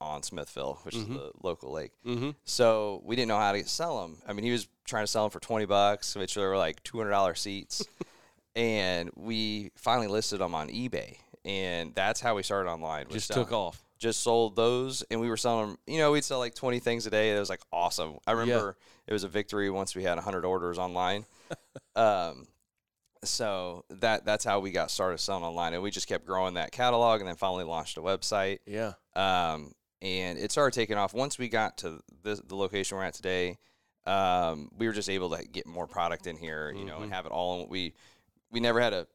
on 0.00 0.22
Smithville, 0.22 0.80
which 0.82 0.94
Mhm. 0.94 1.00
is 1.02 1.08
the 1.08 1.30
local 1.42 1.72
lake. 1.72 1.92
Mm-hmm. 2.04 2.30
So 2.44 3.00
we 3.04 3.16
didn't 3.16 3.28
know 3.28 3.38
how 3.38 3.52
to 3.52 3.66
sell 3.66 4.02
them. 4.02 4.18
I 4.26 4.32
mean, 4.34 4.44
he 4.44 4.50
was 4.52 4.68
trying 4.84 5.04
to 5.04 5.06
sell 5.06 5.24
them 5.24 5.30
for 5.30 5.40
twenty 5.40 5.64
bucks, 5.66 6.14
which 6.16 6.36
were 6.36 6.56
like 6.56 6.82
two 6.82 6.98
hundred 6.98 7.10
dollar 7.12 7.34
seats, 7.34 7.82
and 8.56 9.10
we 9.14 9.70
finally 9.76 10.08
listed 10.08 10.40
them 10.40 10.54
on 10.54 10.68
eBay, 10.68 11.18
and 11.44 11.94
that's 11.94 12.20
how 12.20 12.34
we 12.34 12.42
started 12.42 12.68
online. 12.70 13.06
Just 13.10 13.28
selling- 13.28 13.44
took 13.44 13.52
off. 13.52 13.82
Just 13.98 14.20
sold 14.22 14.56
those, 14.56 15.02
and 15.10 15.20
we 15.20 15.28
were 15.28 15.36
selling 15.36 15.68
them. 15.68 15.78
You 15.86 15.98
know, 15.98 16.12
we'd 16.12 16.24
sell 16.24 16.38
like 16.38 16.54
twenty 16.54 16.78
things 16.80 17.06
a 17.06 17.10
day. 17.10 17.34
It 17.34 17.38
was 17.38 17.48
like 17.48 17.60
awesome. 17.72 18.18
I 18.26 18.32
remember 18.32 18.76
it 19.06 19.12
was 19.12 19.24
a 19.24 19.28
victory 19.28 19.70
once 19.70 19.94
we 19.96 20.02
had 20.02 20.18
hundred 20.18 20.44
orders 20.44 20.78
online. 20.78 21.24
um, 21.96 22.46
so 23.24 23.84
that 23.88 24.24
that's 24.24 24.44
how 24.44 24.60
we 24.60 24.70
got 24.70 24.90
started 24.90 25.18
selling 25.18 25.44
online, 25.44 25.74
and 25.74 25.82
we 25.82 25.90
just 25.90 26.08
kept 26.08 26.26
growing 26.26 26.54
that 26.54 26.72
catalog, 26.72 27.20
and 27.20 27.28
then 27.28 27.36
finally 27.36 27.64
launched 27.64 27.96
a 27.96 28.00
website 28.02 28.58
Yeah. 28.66 28.92
um, 29.14 29.72
and 30.02 30.38
it 30.38 30.52
started 30.52 30.78
taking 30.78 30.96
off 30.96 31.14
once 31.14 31.38
we 31.38 31.48
got 31.48 31.78
to 31.78 32.00
the, 32.22 32.40
the 32.46 32.54
location 32.54 32.98
we're 32.98 33.04
at 33.04 33.14
today. 33.14 33.58
Um, 34.06 34.70
we 34.76 34.86
were 34.86 34.92
just 34.92 35.08
able 35.10 35.30
to 35.30 35.42
get 35.48 35.66
more 35.66 35.86
product 35.88 36.26
in 36.28 36.36
here, 36.36 36.70
you 36.70 36.84
know, 36.84 36.98
and 37.00 37.12
have 37.12 37.26
it 37.26 37.32
all. 37.32 37.62
In, 37.62 37.68
we 37.68 37.94
we 38.52 38.60
never 38.60 38.80
had 38.80 38.92
a 38.92 39.06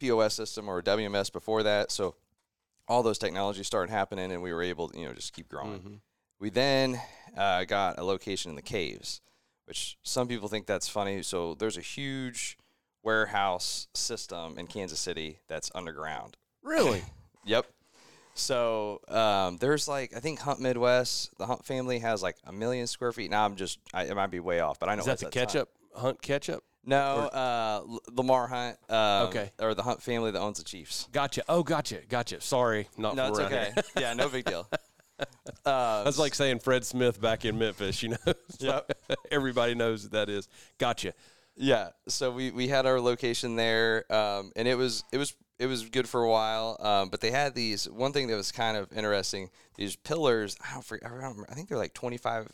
POS 0.00 0.34
system 0.34 0.68
or 0.68 0.78
a 0.78 0.82
WMS 0.82 1.30
before 1.32 1.64
that, 1.64 1.90
so 1.90 2.14
all 2.88 3.02
those 3.02 3.18
technologies 3.18 3.66
started 3.66 3.90
happening, 3.92 4.30
and 4.32 4.42
we 4.42 4.52
were 4.52 4.62
able, 4.62 4.88
to, 4.88 4.98
you 4.98 5.06
know, 5.06 5.12
just 5.14 5.32
keep 5.32 5.48
growing. 5.48 5.80
Mhm. 5.80 6.00
We 6.38 6.50
then 6.50 7.00
uh, 7.36 7.64
got 7.64 7.98
a 7.98 8.04
location 8.04 8.50
in 8.50 8.56
the 8.56 8.62
caves, 8.62 9.20
which 9.64 9.96
some 10.02 10.28
people 10.28 10.48
think 10.48 10.66
that's 10.66 10.88
funny. 10.88 11.22
So 11.22 11.54
there's 11.54 11.76
a 11.76 11.82
huge 11.82 12.58
warehouse 13.02 13.88
system 13.94 14.58
in 14.58 14.66
Kansas 14.66 15.00
City 15.00 15.38
that's 15.48 15.70
underground. 15.74 16.36
Really? 16.62 17.02
Yep. 17.48 17.64
So 18.34 19.00
um, 19.06 19.56
there's 19.58 19.86
like 19.86 20.16
I 20.16 20.18
think 20.18 20.40
Hunt 20.40 20.58
Midwest, 20.60 21.30
the 21.38 21.46
Hunt 21.46 21.64
family 21.64 22.00
has 22.00 22.24
like 22.24 22.36
a 22.44 22.52
million 22.52 22.88
square 22.88 23.12
feet. 23.12 23.30
Now 23.30 23.44
I'm 23.44 23.54
just 23.54 23.78
I, 23.94 24.02
it 24.06 24.16
might 24.16 24.32
be 24.32 24.40
way 24.40 24.58
off, 24.58 24.80
but 24.80 24.88
I 24.88 24.96
know 24.96 25.00
Is 25.00 25.06
that 25.06 25.12
it's 25.12 25.22
the 25.22 25.28
a 25.28 25.30
ton. 25.30 25.42
Hunt 25.96 26.22
ketchup? 26.22 26.62
No, 26.88 26.96
uh, 26.98 27.80
Lamar 28.12 28.46
Hunt. 28.46 28.78
Um, 28.88 29.26
Okay. 29.28 29.50
Or 29.60 29.74
the 29.74 29.82
Hunt 29.82 30.00
family 30.02 30.30
that 30.30 30.38
owns 30.40 30.58
the 30.58 30.64
Chiefs. 30.64 31.08
Gotcha. 31.10 31.42
Oh, 31.48 31.64
gotcha. 31.64 31.98
Gotcha. 32.08 32.40
Sorry, 32.40 32.88
not 32.96 33.16
No, 33.16 33.26
it's 33.28 33.40
okay. 33.40 33.72
yeah, 33.98 34.12
no 34.14 34.28
big 34.28 34.44
deal. 34.44 34.68
Uh, 35.64 36.04
That's 36.04 36.18
like 36.18 36.34
saying 36.34 36.58
Fred 36.58 36.84
Smith 36.84 37.18
back 37.20 37.46
in 37.46 37.58
Memphis. 37.58 38.02
You 38.02 38.10
know. 38.10 38.16
Yep. 38.58 38.92
Everybody 39.30 39.74
knows 39.74 40.02
what 40.02 40.12
that 40.12 40.28
is. 40.28 40.46
Gotcha. 40.78 41.14
Yeah, 41.56 41.88
so 42.06 42.30
we, 42.30 42.50
we 42.50 42.68
had 42.68 42.84
our 42.84 43.00
location 43.00 43.56
there, 43.56 44.04
um, 44.12 44.52
and 44.56 44.68
it 44.68 44.74
was 44.74 45.04
it 45.12 45.16
was 45.16 45.34
it 45.58 45.66
was 45.68 45.88
good 45.88 46.06
for 46.06 46.22
a 46.22 46.28
while. 46.28 46.76
Um, 46.80 47.08
but 47.08 47.22
they 47.22 47.30
had 47.30 47.54
these 47.54 47.88
one 47.88 48.12
thing 48.12 48.26
that 48.28 48.36
was 48.36 48.52
kind 48.52 48.76
of 48.76 48.92
interesting. 48.92 49.48
These 49.76 49.96
pillars, 49.96 50.54
I 50.62 50.74
don't, 50.74 50.84
forget, 50.84 51.10
I 51.10 51.14
remember. 51.14 51.46
I 51.48 51.54
think 51.54 51.70
they're 51.70 51.78
like 51.78 51.94
twenty 51.94 52.18
five 52.18 52.46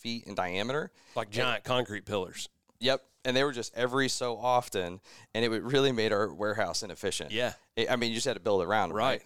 feet 0.00 0.24
in 0.26 0.34
diameter. 0.34 0.90
Like 1.14 1.30
giant 1.30 1.62
concrete 1.62 2.04
pillars. 2.04 2.48
Yep, 2.80 3.02
and 3.24 3.36
they 3.36 3.44
were 3.44 3.52
just 3.52 3.74
every 3.76 4.08
so 4.08 4.36
often, 4.36 5.00
and 5.34 5.44
it 5.44 5.48
really 5.50 5.92
made 5.92 6.12
our 6.12 6.32
warehouse 6.32 6.82
inefficient. 6.82 7.30
Yeah. 7.32 7.52
It- 7.76 7.90
I 7.90 7.96
mean, 7.96 8.10
you 8.10 8.14
just 8.16 8.26
had 8.26 8.34
to 8.34 8.40
build 8.40 8.62
around, 8.62 8.90
'em, 8.90 8.96
Right. 8.96 9.22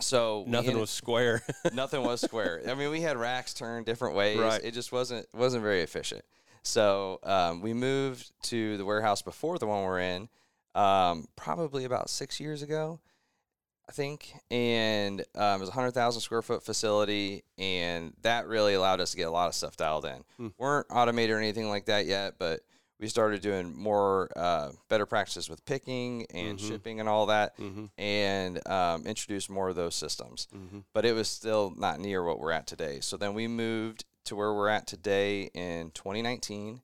So 0.00 0.44
Nothing 0.46 0.70
ended- 0.70 0.80
was 0.80 0.90
square. 0.90 1.42
nothing 1.74 2.02
was 2.02 2.22
square. 2.22 2.62
I 2.66 2.72
mean, 2.72 2.90
we 2.90 3.02
had 3.02 3.18
racks 3.18 3.52
turned 3.52 3.84
different 3.84 4.14
ways. 4.16 4.38
Right. 4.38 4.64
It 4.64 4.72
just 4.72 4.92
wasn't 4.92 5.26
wasn't 5.34 5.62
very 5.62 5.82
efficient. 5.82 6.24
So 6.62 7.20
um, 7.22 7.60
we 7.60 7.74
moved 7.74 8.32
to 8.44 8.78
the 8.78 8.84
warehouse 8.86 9.20
before 9.20 9.58
the 9.58 9.66
one 9.66 9.82
we're 9.84 10.00
in, 10.00 10.28
um, 10.74 11.28
probably 11.36 11.84
about 11.84 12.08
six 12.08 12.40
years 12.40 12.62
ago, 12.62 12.98
I 13.90 13.92
think. 13.92 14.32
And 14.52 15.20
um, 15.34 15.56
it 15.56 15.60
was 15.60 15.68
a 15.68 15.72
hundred 15.72 15.90
thousand 15.92 16.20
square 16.22 16.42
foot 16.42 16.62
facility, 16.62 17.42
and 17.58 18.12
that 18.22 18.46
really 18.46 18.74
allowed 18.74 19.00
us 19.00 19.10
to 19.10 19.16
get 19.16 19.24
a 19.26 19.30
lot 19.32 19.48
of 19.48 19.54
stuff 19.54 19.76
dialed 19.76 20.04
in. 20.04 20.22
Hmm. 20.36 20.48
weren't 20.58 20.86
automated 20.90 21.34
or 21.34 21.38
anything 21.40 21.68
like 21.68 21.86
that 21.86 22.06
yet, 22.06 22.34
but 22.38 22.60
we 23.00 23.08
started 23.08 23.40
doing 23.40 23.74
more 23.76 24.30
uh, 24.36 24.70
better 24.88 25.06
practices 25.06 25.48
with 25.50 25.64
picking 25.64 26.26
and 26.32 26.58
Mhm. 26.58 26.68
shipping 26.68 27.00
and 27.00 27.08
all 27.08 27.26
that, 27.26 27.56
mm-hmm. 27.58 27.86
and 27.98 28.64
um, 28.68 29.06
introduced 29.06 29.50
more 29.50 29.70
of 29.70 29.74
those 29.76 29.94
systems 29.96 30.46
Mm-hmm. 30.54 30.80
but 30.92 31.04
it 31.04 31.14
was 31.14 31.26
still 31.28 31.72
not 31.76 31.98
near 31.98 32.22
what 32.22 32.38
we're 32.38 32.52
at 32.52 32.66
today. 32.68 33.00
So 33.00 33.16
then 33.16 33.34
we 33.34 33.48
moved 33.48 34.04
to 34.26 34.36
where 34.36 34.52
we're 34.54 34.68
at 34.68 34.86
today 34.86 35.50
in 35.54 35.90
2019. 35.92 36.80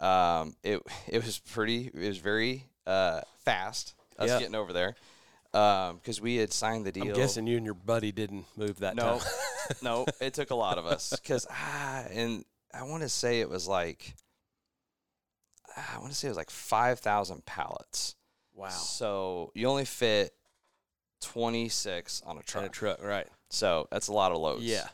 Um, 0.00 0.56
it 0.62 0.82
it 1.08 1.24
was 1.24 1.38
pretty. 1.38 1.86
It 1.94 2.08
was 2.08 2.18
very 2.18 2.66
uh, 2.86 3.22
fast 3.44 3.94
us 4.18 4.28
Yeah. 4.28 4.38
getting 4.40 4.54
over 4.56 4.72
there 4.74 4.94
because 5.54 6.20
we 6.20 6.36
had 6.36 6.52
signed 6.52 6.84
the 6.84 6.90
deal. 6.92 7.06
I'm 7.08 7.14
guessing 7.14 7.46
you 7.46 7.56
and 7.56 7.64
your 7.64 7.74
buddy 7.74 8.10
didn't 8.10 8.44
move 8.56 8.80
that 8.80 8.96
no, 8.96 9.20
no, 9.82 10.04
it 10.20 10.34
took 10.34 10.50
a 10.50 10.54
lot 10.56 10.78
of 10.78 10.84
us 10.86 11.10
because 11.10 11.46
ah, 11.48 12.04
and 12.10 12.44
I 12.72 12.82
want 12.82 13.02
to 13.04 13.08
say 13.08 13.40
it 13.40 13.48
was 13.48 13.68
like 13.68 14.14
ah, 15.76 15.94
I 15.96 15.98
want 16.00 16.10
to 16.10 16.16
say 16.18 16.26
it 16.26 16.30
was 16.32 16.36
like 16.36 16.50
five 16.50 16.98
thousand 16.98 17.46
pallets. 17.46 18.16
Wow. 18.52 18.68
So 18.68 19.52
you 19.54 19.68
only 19.68 19.84
fit 19.84 20.32
26 21.22 22.22
on 22.26 22.38
a 22.38 22.42
truck. 22.42 22.64
a 22.66 22.68
truck, 22.68 23.02
right? 23.02 23.26
So 23.50 23.88
that's 23.90 24.08
a 24.08 24.12
lot 24.12 24.32
of 24.32 24.38
loads. 24.38 24.62
Yeah. 24.64 24.88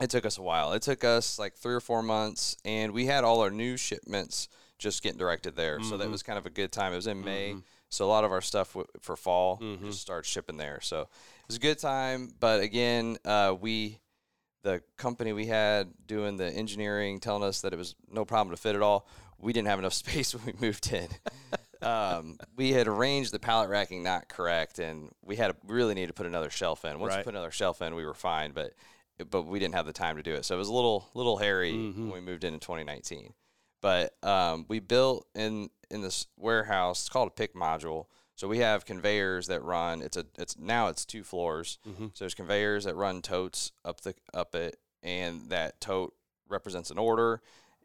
It 0.00 0.10
took 0.10 0.26
us 0.26 0.38
a 0.38 0.42
while. 0.42 0.72
It 0.72 0.82
took 0.82 1.04
us 1.04 1.38
like 1.38 1.54
three 1.54 1.74
or 1.74 1.80
four 1.80 2.02
months, 2.02 2.56
and 2.64 2.92
we 2.92 3.06
had 3.06 3.22
all 3.22 3.40
our 3.40 3.50
new 3.50 3.76
shipments 3.76 4.48
just 4.78 5.02
getting 5.02 5.18
directed 5.18 5.54
there. 5.54 5.80
So 5.82 5.96
that 5.96 6.08
Mhm. 6.08 6.10
was 6.10 6.24
kind 6.24 6.38
of 6.38 6.46
a 6.46 6.50
good 6.50 6.72
time. 6.72 6.92
It 6.92 6.96
was 6.96 7.06
in 7.06 7.24
May, 7.24 7.52
Mhm. 7.52 7.62
So 7.92 8.06
a 8.06 8.08
lot 8.08 8.24
of 8.24 8.32
our 8.32 8.40
stuff 8.40 8.72
w- 8.72 8.86
for 9.00 9.16
fall 9.16 9.58
Mhm. 9.58 9.84
just 9.86 10.00
starts 10.00 10.28
shipping 10.28 10.56
there. 10.56 10.80
So 10.80 11.02
it 11.02 11.08
was 11.46 11.56
a 11.56 11.60
good 11.60 11.78
time. 11.78 12.32
But 12.40 12.60
again, 12.60 13.18
uh, 13.24 13.54
we, 13.60 13.98
the 14.62 14.82
company 14.96 15.32
we 15.32 15.46
had 15.46 15.92
doing 16.06 16.36
the 16.38 16.46
engineering, 16.50 17.20
telling 17.20 17.42
us 17.42 17.60
that 17.60 17.72
it 17.72 17.76
was 17.76 17.94
no 18.08 18.24
problem 18.24 18.54
to 18.56 18.60
fit 18.60 18.74
it 18.76 18.82
all. 18.82 19.06
We 19.38 19.52
didn't 19.52 19.68
have 19.68 19.78
enough 19.78 19.92
space 20.04 20.34
when 20.34 20.44
we 20.46 20.52
moved 20.66 20.90
in. 20.92 21.08
um, 21.82 22.38
we 22.56 22.72
had 22.72 22.88
arranged 22.88 23.32
the 23.32 23.38
pallet 23.38 23.68
racking 23.68 24.02
not 24.02 24.28
correct, 24.28 24.78
and 24.78 25.10
we 25.22 25.36
had 25.36 25.54
we 25.64 25.74
really 25.74 25.94
needed 25.94 26.08
to 26.08 26.14
put 26.14 26.26
another 26.26 26.48
shelf 26.50 26.84
in. 26.84 26.98
Once 26.98 27.14
we 27.14 27.22
put 27.24 27.34
another 27.34 27.50
shelf 27.50 27.82
in, 27.82 27.94
we 27.94 28.06
were 28.06 28.14
fine, 28.14 28.52
but 28.52 28.72
but 29.30 29.42
we 29.42 29.58
didn't 29.58 29.74
have 29.74 29.86
the 29.86 29.92
time 29.92 30.16
to 30.16 30.22
do 30.22 30.32
it, 30.34 30.44
so 30.44 30.54
it 30.54 30.58
was 30.58 30.68
a 30.68 30.72
little 30.72 31.08
little 31.14 31.36
hairy 31.36 31.72
Mhm. 31.72 31.96
when 32.10 32.12
we 32.12 32.20
moved 32.20 32.44
in 32.44 32.54
in 32.54 32.60
2019. 32.60 33.34
But 33.82 34.14
um, 34.22 34.64
we 34.68 34.78
built 34.80 35.26
in 35.34 35.68
in 35.90 36.00
this 36.00 36.26
warehouse. 36.38 37.02
It's 37.02 37.08
called 37.10 37.28
a 37.28 37.32
pick 37.32 37.54
module. 37.54 38.06
So 38.34 38.48
we 38.48 38.58
have 38.58 38.86
conveyors 38.86 39.46
that 39.48 39.62
run. 39.62 40.00
It's 40.00 40.16
a 40.16 40.24
it's 40.38 40.58
now 40.58 40.86
it's 40.88 41.04
two 41.04 41.22
floors. 41.22 41.78
Mhm. 41.86 42.16
So 42.16 42.24
there's 42.24 42.34
conveyors 42.34 42.84
that 42.84 42.94
run 42.96 43.20
totes 43.20 43.72
up 43.84 44.00
the 44.00 44.14
up 44.32 44.54
it, 44.54 44.78
and 45.02 45.50
that 45.50 45.80
tote 45.80 46.14
represents 46.48 46.90
an 46.90 46.96
order. 46.98 47.42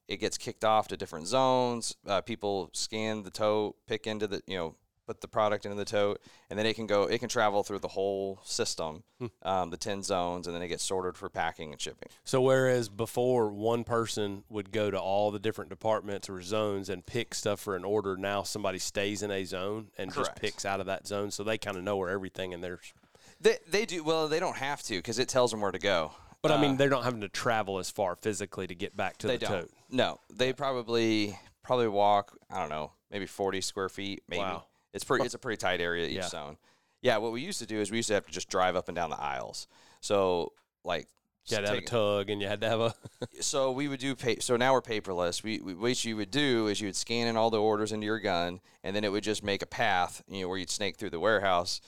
It 0.07 0.17
gets 0.17 0.37
kicked 0.37 0.63
off 0.63 0.87
to 0.87 0.95
different 0.97 1.27
zones. 1.27 1.97
Uh, 2.05 2.21
people 2.21 2.69
scan 2.73 3.23
the 3.23 3.29
tote, 3.31 3.75
pick 3.87 4.07
into 4.07 4.25
the 4.27 4.41
you 4.47 4.55
know 4.57 4.75
put 5.07 5.21
the 5.21 5.27
product 5.27 5.65
into 5.65 5.77
the 5.77 5.85
tote, 5.85 6.21
and 6.49 6.59
then 6.59 6.65
it 6.65 6.75
can 6.75 6.85
go. 6.85 7.03
It 7.03 7.19
can 7.19 7.29
travel 7.29 7.63
through 7.63 7.79
the 7.79 7.87
whole 7.87 8.39
system, 8.43 9.03
Hmm. 9.19 9.27
um, 9.41 9.69
the 9.71 9.77
ten 9.77 10.03
zones, 10.03 10.45
and 10.45 10.55
then 10.55 10.61
it 10.61 10.67
gets 10.67 10.83
sorted 10.83 11.15
for 11.17 11.29
packing 11.29 11.71
and 11.71 11.81
shipping. 11.81 12.09
So 12.25 12.41
whereas 12.41 12.89
before 12.89 13.49
one 13.49 13.83
person 13.85 14.43
would 14.49 14.71
go 14.71 14.91
to 14.91 14.99
all 14.99 15.31
the 15.31 15.39
different 15.39 15.69
departments 15.69 16.29
or 16.29 16.41
zones 16.41 16.89
and 16.89 17.05
pick 17.05 17.33
stuff 17.33 17.59
for 17.61 17.75
an 17.77 17.85
order, 17.85 18.17
now 18.17 18.43
somebody 18.43 18.79
stays 18.79 19.23
in 19.23 19.31
a 19.31 19.45
zone 19.45 19.87
and 19.97 20.13
just 20.13 20.35
picks 20.35 20.65
out 20.65 20.81
of 20.81 20.85
that 20.87 21.07
zone, 21.07 21.31
so 21.31 21.43
they 21.43 21.57
kind 21.57 21.77
of 21.77 21.83
know 21.83 21.95
where 21.97 22.09
everything 22.09 22.51
in 22.51 22.61
there's. 22.61 22.93
They 23.39 23.57
they 23.67 23.85
do 23.85 24.03
well. 24.03 24.27
They 24.27 24.39
don't 24.41 24.57
have 24.57 24.83
to 24.83 24.95
because 24.97 25.19
it 25.19 25.29
tells 25.29 25.51
them 25.51 25.61
where 25.61 25.71
to 25.71 25.79
go. 25.79 26.11
But 26.41 26.51
I 26.51 26.55
Uh, 26.55 26.61
mean, 26.61 26.77
they're 26.77 26.89
not 26.89 27.03
having 27.03 27.21
to 27.21 27.29
travel 27.29 27.79
as 27.79 27.89
far 27.89 28.15
physically 28.15 28.67
to 28.67 28.75
get 28.75 28.95
back 28.95 29.17
to 29.19 29.27
they 29.27 29.37
the 29.37 29.45
don't. 29.47 29.61
tote. 29.61 29.71
No, 29.89 30.19
they 30.29 30.53
probably 30.53 31.37
probably 31.63 31.87
walk. 31.87 32.37
I 32.49 32.59
don't 32.59 32.69
know, 32.69 32.91
maybe 33.11 33.25
forty 33.25 33.61
square 33.61 33.89
feet. 33.89 34.23
Maybe 34.27 34.41
Wow. 34.41 34.65
It's 34.97 35.05
pretty. 35.05 35.23
It's 35.25 35.33
a 35.33 35.39
pretty 35.39 35.57
tight 35.57 35.79
area 35.81 36.07
each 36.07 36.15
Yeah. 36.15 36.27
zone. 36.27 36.57
Yeah, 37.01 37.17
what 37.17 37.31
we 37.31 37.41
used 37.41 37.59
to 37.59 37.65
do 37.65 37.79
is 37.79 37.89
we 37.91 37.97
used 37.97 38.07
to 38.09 38.15
have 38.15 38.25
to 38.25 38.31
just 38.31 38.49
drive 38.49 38.75
up 38.75 38.89
and 38.89 38.95
down 38.95 39.09
the 39.11 39.19
aisles. 39.19 39.67
So 40.01 40.51
like 40.83 41.07
You 41.45 41.55
had 41.55 41.61
to 41.65 41.69
have 41.69 41.77
a 41.77 41.81
tug, 41.81 42.29
and 42.29 42.41
you 42.41 42.47
had 42.47 42.59
to 42.61 42.67
have 42.69 42.79
a. 42.81 42.95
so 43.41 43.71
we 43.71 43.87
would 43.87 43.99
do 43.99 44.15
pay, 44.15 44.37
so 44.39 44.57
now 44.57 44.73
we're 44.73 44.81
paperless 44.81 45.43
we, 45.43 45.59
we 45.61 45.73
what 45.75 46.03
you 46.03 46.17
would 46.17 46.31
do 46.31 46.67
is 46.67 46.81
you 46.81 46.87
would 46.87 46.95
scan 46.95 47.27
in 47.27 47.37
all 47.37 47.49
the 47.49 47.61
orders 47.61 47.91
into 47.91 48.05
your 48.05 48.19
gun 48.19 48.59
and 48.83 48.95
then 48.95 49.03
it 49.03 49.11
would 49.11 49.23
just 49.23 49.43
make 49.43 49.61
a 49.61 49.65
path 49.67 50.23
you 50.27 50.41
know 50.41 50.49
where 50.49 50.57
you'd 50.57 50.69
snake 50.69 50.97
through 50.97 51.09
the 51.11 51.19
warehouse 51.19 51.79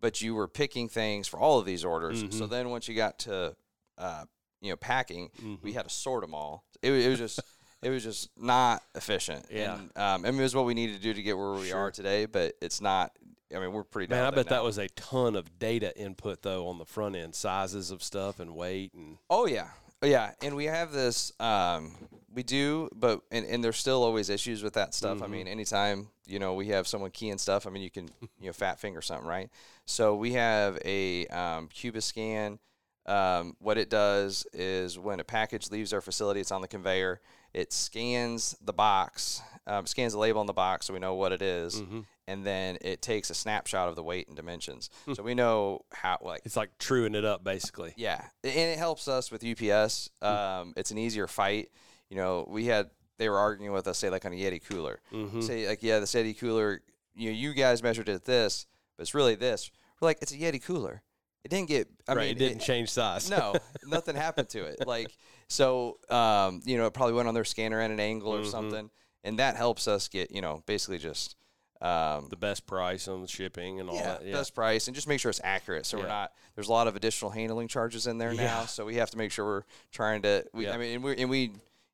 but 0.00 0.20
you 0.20 0.34
were 0.34 0.46
picking 0.48 0.88
things 0.88 1.26
for 1.26 1.38
all 1.40 1.58
of 1.58 1.64
these 1.66 1.84
orders 1.84 2.20
so 2.20 2.26
Mm-hmm. 2.26 2.46
then 2.48 2.68
once 2.70 2.86
you 2.88 2.94
got 2.94 3.18
to 3.20 3.54
uh, 3.96 4.24
you 4.60 4.70
know 4.70 4.76
packing 4.76 5.30
Mm-hmm. 5.38 5.54
we 5.62 5.72
had 5.72 5.84
to 5.88 5.90
sort 5.90 6.22
them 6.22 6.34
all 6.34 6.64
it, 6.82 6.92
it 6.92 7.08
was 7.08 7.18
just 7.18 7.40
it 7.82 7.90
was 7.90 8.02
just 8.02 8.30
not 8.38 8.82
efficient 8.94 9.46
Yeah. 9.50 9.74
and, 9.78 9.82
um, 9.96 10.24
I 10.24 10.30
mean 10.30 10.40
it 10.40 10.42
was 10.42 10.54
what 10.54 10.64
we 10.66 10.74
needed 10.74 10.96
to 10.96 11.02
do 11.02 11.14
to 11.14 11.22
get 11.22 11.36
where 11.36 11.52
we 11.52 11.72
are 11.72 11.90
today 11.90 12.26
but 12.26 12.54
it's 12.60 12.80
not 12.80 13.12
I 13.54 13.58
mean 13.60 13.72
we're 13.72 13.84
pretty 13.84 14.12
Man, 14.12 14.24
I 14.24 14.30
bet 14.30 14.48
that 14.48 14.62
was 14.64 14.78
a 14.78 14.88
ton 14.90 15.34
of 15.36 15.58
data 15.58 15.96
input 15.98 16.42
though 16.42 16.68
on 16.68 16.78
the 16.78 16.84
front 16.84 17.16
end, 17.16 17.34
sizes 17.34 17.90
of 17.90 18.02
stuff 18.02 18.40
and 18.40 18.54
weight 18.54 18.92
and. 18.94 19.18
Oh 19.30 19.46
yeah, 19.46 19.68
Oh, 20.00 20.06
yeah, 20.06 20.30
and 20.42 20.54
we 20.54 20.66
have 20.66 20.92
this. 20.92 21.32
Um, 21.40 21.96
we 22.32 22.44
do, 22.44 22.88
but 22.94 23.20
and, 23.32 23.44
and 23.46 23.64
there's 23.64 23.78
still 23.78 24.04
always 24.04 24.30
issues 24.30 24.62
with 24.62 24.74
that 24.74 24.94
stuff. 24.94 25.18
I 25.20 25.24
Mm-hmm. 25.24 25.32
mean, 25.32 25.48
anytime 25.48 26.08
you 26.24 26.38
know 26.38 26.54
we 26.54 26.68
have 26.68 26.86
someone 26.86 27.10
keying 27.10 27.38
stuff, 27.38 27.66
I 27.66 27.70
mean 27.70 27.82
you 27.82 27.90
can 27.90 28.08
you 28.38 28.46
know 28.46 28.52
fat 28.52 28.78
finger 28.78 29.00
something, 29.02 29.26
right? 29.26 29.50
So 29.86 30.14
we 30.14 30.34
have 30.34 30.78
a 30.84 31.26
um, 31.28 31.68
Cubiscan. 31.68 32.58
Um, 33.06 33.56
what 33.58 33.78
it 33.78 33.88
does 33.90 34.46
is 34.52 34.98
when 34.98 35.18
a 35.18 35.24
package 35.24 35.70
leaves 35.70 35.92
our 35.92 36.00
facility, 36.00 36.40
it's 36.40 36.52
on 36.52 36.60
the 36.60 36.68
conveyor. 36.68 37.20
It 37.54 37.72
scans 37.72 38.56
the 38.62 38.72
box, 38.72 39.40
um, 39.66 39.86
scans 39.86 40.12
the 40.12 40.18
label 40.18 40.40
on 40.40 40.46
the 40.46 40.52
box, 40.52 40.86
so 40.86 40.92
we 40.94 41.00
know 41.00 41.14
what 41.14 41.32
it 41.32 41.42
is, 41.42 41.80
Mm-hmm. 41.80 42.00
and 42.26 42.44
then 42.44 42.76
it 42.82 43.00
takes 43.02 43.30
a 43.30 43.34
snapshot 43.34 43.88
of 43.88 43.96
the 43.96 44.02
weight 44.02 44.28
and 44.28 44.36
dimensions, 44.36 44.90
so 45.14 45.22
we 45.22 45.34
know 45.34 45.80
how 45.92 46.18
like 46.22 46.42
It's 46.44 46.56
like 46.56 46.76
truing 46.78 47.14
it 47.14 47.24
up, 47.24 47.42
basically. 47.44 47.94
yeah, 47.96 48.22
and 48.44 48.52
it 48.54 48.78
helps 48.78 49.08
us 49.08 49.30
with 49.30 49.44
UPS. 49.44 50.10
Hmm. 50.22 50.26
Um, 50.28 50.72
it's 50.76 50.90
an 50.90 50.98
easier 50.98 51.26
fight. 51.26 51.70
You 52.10 52.16
know, 52.16 52.46
we 52.48 52.66
had 52.66 52.90
they 53.18 53.28
were 53.28 53.38
arguing 53.38 53.72
with 53.72 53.86
us, 53.88 53.98
say 53.98 54.10
like 54.10 54.24
on 54.24 54.32
a 54.32 54.36
Yeti 54.36 54.62
cooler. 54.68 55.00
Mm-hmm. 55.12 55.40
Say 55.40 55.66
like, 55.68 55.82
yeah, 55.82 55.98
the 55.98 56.06
Yeti 56.06 56.38
cooler. 56.38 56.82
You 57.14 57.30
know, 57.30 57.36
you 57.36 57.52
guys 57.54 57.82
measured 57.82 58.08
it 58.08 58.14
at 58.14 58.24
this, 58.24 58.66
but 58.96 59.02
it's 59.02 59.14
really 59.14 59.34
this. 59.34 59.70
We're 60.00 60.06
like, 60.06 60.18
it's 60.22 60.32
a 60.32 60.36
Yeti 60.36 60.62
cooler. 60.62 61.02
It 61.44 61.48
didn't 61.50 61.68
get. 61.68 61.88
I 62.06 62.14
right, 62.14 62.22
mean, 62.26 62.36
it 62.36 62.38
didn't 62.38 62.60
change 62.60 62.90
size. 62.90 63.30
no, 63.30 63.54
nothing 63.86 64.16
happened 64.16 64.48
to 64.50 64.64
it. 64.64 64.86
Like 64.86 65.16
so, 65.48 65.98
um, 66.10 66.60
you 66.64 66.76
know, 66.76 66.86
it 66.86 66.94
probably 66.94 67.14
went 67.14 67.28
on 67.28 67.34
their 67.34 67.44
scanner 67.44 67.80
at 67.80 67.90
an 67.90 68.00
angle 68.00 68.34
or 68.34 68.40
Mhm. 68.40 68.50
something, 68.50 68.90
and 69.24 69.38
that 69.38 69.56
helps 69.56 69.88
us 69.88 70.08
get 70.08 70.30
you 70.30 70.40
know 70.42 70.62
basically 70.66 70.98
just. 70.98 71.34
Um, 71.80 72.26
the 72.28 72.36
best 72.36 72.66
price 72.66 73.06
on 73.06 73.22
the 73.22 73.28
shipping 73.28 73.78
and 73.78 73.88
all 73.88 73.94
yeah, 73.94 74.02
that. 74.14 74.26
Yeah, 74.26 74.32
best 74.32 74.52
price, 74.52 74.88
and 74.88 74.96
just 74.96 75.06
make 75.06 75.20
sure 75.20 75.30
it's 75.30 75.40
accurate. 75.44 75.86
So 75.86 75.98
we're 75.98 76.08
not. 76.08 76.32
There's 76.56 76.66
a 76.66 76.72
lot 76.72 76.88
of 76.88 76.96
additional 76.96 77.30
handling 77.30 77.68
charges 77.68 78.08
in 78.08 78.18
there 78.18 78.32
Yeah. 78.32 78.42
now, 78.46 78.64
so 78.64 78.84
we 78.84 78.96
have 78.96 79.12
to 79.12 79.16
make 79.16 79.30
sure 79.30 79.44
we're 79.44 79.62
trying 79.92 80.22
to. 80.22 80.44
We, 80.52 80.64
Yeah. 80.64 80.72
I 80.74 80.76
mean, 80.76 80.94
and 80.96 81.04
we 81.04 81.16
and 81.16 81.30
we, 81.30 81.52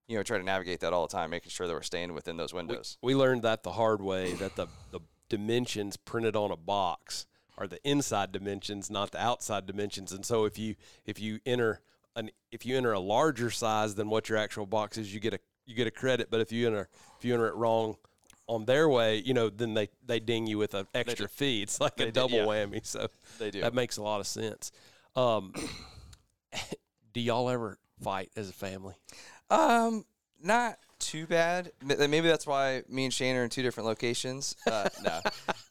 you 0.09 0.17
know, 0.17 0.23
try 0.23 0.39
to 0.39 0.43
navigate 0.43 0.81
that 0.81 0.95
all 0.95 1.07
the 1.07 1.13
time, 1.13 1.29
making 1.29 1.51
sure 1.51 1.67
that 1.67 1.75
we're 1.75 1.83
staying 1.83 2.15
within 2.15 2.39
those 2.39 2.55
we, 2.55 2.61
windows. 2.61 2.97
we 3.03 3.15
learned 3.15 3.43
that 3.43 3.63
the 3.63 3.73
hard 3.73 4.01
way 4.01 4.33
that 4.33 4.57
the 4.57 4.69
the 4.91 5.01
dimensions 5.29 5.99
printed 5.99 6.35
on 6.35 6.51
a 6.51 6.57
box 6.57 7.27
are 7.57 7.67
the 7.67 7.79
inside 7.89 8.33
dimensions, 8.33 8.91
not 8.91 9.11
the 9.13 9.23
outside 9.23 9.67
dimensions. 9.67 10.13
And 10.13 10.25
so 10.25 10.45
if 10.45 10.59
you 10.59 10.75
if 11.07 11.21
you 11.21 11.41
enter 11.47 11.81
an 12.17 12.31
if 12.53 12.65
you 12.67 12.77
enter 12.77 12.93
a 12.93 13.01
larger 13.01 13.51
size 13.51 13.95
than 13.95 14.09
what 14.11 14.29
your 14.29 14.39
actual 14.39 14.67
box 14.67 14.99
is, 14.99 15.13
you 15.15 15.21
get 15.21 15.35
a 15.35 15.39
you 15.67 15.75
get 15.75 15.87
a 15.87 15.91
credit. 15.91 16.31
But 16.31 16.41
if 16.41 16.53
you 16.53 16.67
enter 16.67 16.89
if 17.19 17.25
you 17.25 17.35
enter 17.35 17.49
it 17.49 17.55
wrong 17.55 17.97
on 18.47 18.65
their 18.67 18.89
way, 18.89 19.19
you 19.19 19.35
know, 19.35 19.49
then 19.51 19.75
they 19.75 19.89
they 20.05 20.21
ding 20.21 20.47
you 20.47 20.59
with 20.59 20.75
an 20.75 20.87
extra 20.95 21.29
fee. 21.29 21.63
It's 21.63 21.81
like 21.81 21.97
They 21.97 22.05
a 22.05 22.07
do, 22.09 22.13
double 22.13 22.37
yeah. 22.39 22.45
whammy. 22.47 22.85
So 22.85 23.09
They 23.39 23.51
do. 23.51 23.61
that 23.63 23.73
makes 23.75 23.97
a 23.97 24.03
lot 24.03 24.21
of 24.21 24.27
sense. 24.27 24.71
Um, 25.17 25.53
do 27.13 27.21
y'all 27.21 27.49
ever 27.49 27.79
fight 28.03 28.31
as 28.37 28.49
a 28.49 28.53
family? 28.53 28.95
Um, 29.51 30.05
not 30.43 30.79
too 31.15 31.27
bad. 31.29 31.71
Maybe 31.81 32.27
that's 32.27 32.45
why 32.45 32.83
me 32.89 33.05
and 33.05 33.15
Shane 33.15 33.37
are 33.37 33.45
in 33.45 33.51
two 33.51 33.63
different 33.63 33.87
locations. 33.87 34.57
Uh, 34.67 34.89
no, 35.05 35.21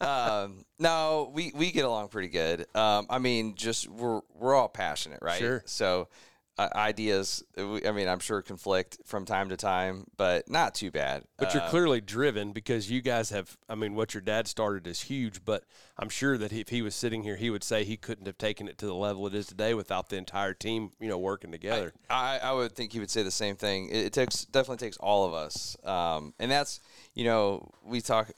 um, 0.06 0.64
no, 0.78 1.30
we 1.34 1.52
we 1.54 1.70
get 1.70 1.84
along 1.84 2.08
pretty 2.08 2.28
good. 2.28 2.66
Um, 2.74 3.06
I 3.10 3.18
mean, 3.18 3.54
just 3.54 3.86
we're 3.88 4.22
we're 4.34 4.54
all 4.54 4.68
passionate, 4.68 5.20
right? 5.22 5.38
Sure. 5.38 5.62
So. 5.66 6.08
Ideas, 6.56 7.42
I 7.58 7.90
mean, 7.90 8.06
I'm 8.06 8.20
sure 8.20 8.40
conflict 8.40 8.98
from 9.04 9.24
time 9.24 9.48
to 9.48 9.56
time, 9.56 10.04
but 10.16 10.48
not 10.48 10.74
too 10.74 10.92
bad. 10.92 11.24
But 11.36 11.52
you're 11.52 11.62
Uh, 11.64 11.68
clearly 11.68 12.00
driven 12.00 12.52
because 12.52 12.88
you 12.88 13.02
guys 13.02 13.30
have. 13.30 13.56
I 13.68 13.74
mean, 13.74 13.94
what 13.96 14.14
your 14.14 14.20
dad 14.20 14.46
started 14.46 14.86
is 14.86 15.02
huge, 15.02 15.44
but 15.44 15.64
I'm 15.98 16.08
sure 16.08 16.38
that 16.38 16.52
if 16.52 16.68
he 16.68 16.80
was 16.80 16.94
sitting 16.94 17.24
here, 17.24 17.34
he 17.34 17.50
would 17.50 17.64
say 17.64 17.82
he 17.82 17.96
couldn't 17.96 18.26
have 18.26 18.38
taken 18.38 18.68
it 18.68 18.78
to 18.78 18.86
the 18.86 18.94
level 18.94 19.26
it 19.26 19.34
is 19.34 19.46
today 19.46 19.74
without 19.74 20.10
the 20.10 20.16
entire 20.16 20.54
team, 20.54 20.90
you 21.00 21.08
know, 21.08 21.18
working 21.18 21.50
together. 21.50 21.92
I, 22.08 22.38
I 22.38 22.52
would 22.52 22.72
think 22.76 22.92
he 22.92 23.00
would 23.00 23.10
say 23.10 23.24
the 23.24 23.32
same 23.32 23.56
thing. 23.56 23.88
It, 23.88 24.06
it 24.06 24.12
takes 24.12 24.44
definitely 24.44 24.86
takes 24.86 24.96
all 24.98 25.26
of 25.26 25.34
us, 25.34 25.76
um, 25.84 26.34
and 26.38 26.50
that's 26.50 26.78
you 27.14 27.24
know 27.24 27.68
we 27.82 28.00
talk. 28.00 28.30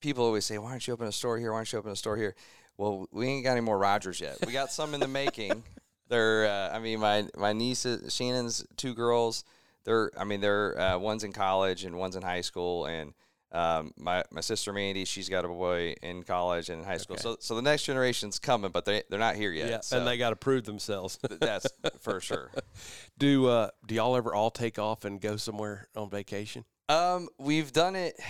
People 0.00 0.24
always 0.24 0.44
say, 0.44 0.58
"Why 0.58 0.70
don't 0.70 0.84
you 0.84 0.94
open 0.94 1.06
a 1.06 1.12
store 1.12 1.38
here? 1.38 1.52
Why 1.52 1.58
don't 1.58 1.72
you 1.72 1.78
open 1.78 1.92
a 1.92 1.96
store 1.96 2.16
here?" 2.16 2.34
Well, 2.76 3.06
we 3.12 3.28
ain't 3.28 3.44
got 3.44 3.52
any 3.52 3.60
more 3.60 3.78
Rogers 3.78 4.20
yet. 4.20 4.38
We 4.44 4.52
got 4.52 4.72
some 4.72 4.92
in 4.94 5.00
the 5.00 5.06
making. 5.08 5.62
They're, 6.10 6.46
uh, 6.46 6.76
I 6.76 6.80
mean, 6.80 7.00
my 7.00 7.26
my 7.36 7.52
niece 7.52 7.86
Shannon's 8.08 8.66
two 8.76 8.94
girls. 8.94 9.44
They're, 9.84 10.10
I 10.18 10.24
mean, 10.24 10.40
they're 10.40 10.78
uh, 10.78 10.98
one's 10.98 11.24
in 11.24 11.32
college 11.32 11.84
and 11.84 11.96
one's 11.96 12.16
in 12.16 12.22
high 12.22 12.42
school, 12.42 12.84
and 12.84 13.14
um, 13.52 13.92
my 13.96 14.24
my 14.30 14.40
sister 14.40 14.72
Mandy, 14.72 15.04
she's 15.04 15.28
got 15.28 15.44
a 15.44 15.48
boy 15.48 15.94
in 16.02 16.24
college 16.24 16.68
and 16.68 16.80
in 16.80 16.84
high 16.84 16.98
school. 16.98 17.14
Okay. 17.14 17.22
So 17.22 17.36
so 17.40 17.54
the 17.54 17.62
next 17.62 17.84
generation's 17.84 18.38
coming, 18.38 18.72
but 18.72 18.84
they 18.84 19.04
they're 19.08 19.18
not 19.20 19.36
here 19.36 19.52
yet. 19.52 19.70
yeah, 19.70 19.80
so 19.80 19.98
and 19.98 20.06
they 20.06 20.18
got 20.18 20.30
to 20.30 20.36
prove 20.36 20.64
themselves. 20.64 21.18
that's 21.40 21.66
for 22.00 22.20
sure. 22.20 22.50
do 23.18 23.46
uh, 23.46 23.70
Do 23.86 23.94
y'all 23.94 24.16
ever 24.16 24.34
all 24.34 24.50
take 24.50 24.78
off 24.78 25.04
and 25.04 25.20
go 25.20 25.36
somewhere 25.36 25.88
on 25.96 26.10
vacation? 26.10 26.64
Um, 26.88 27.28
we've 27.38 27.72
done 27.72 27.94
it. 27.94 28.20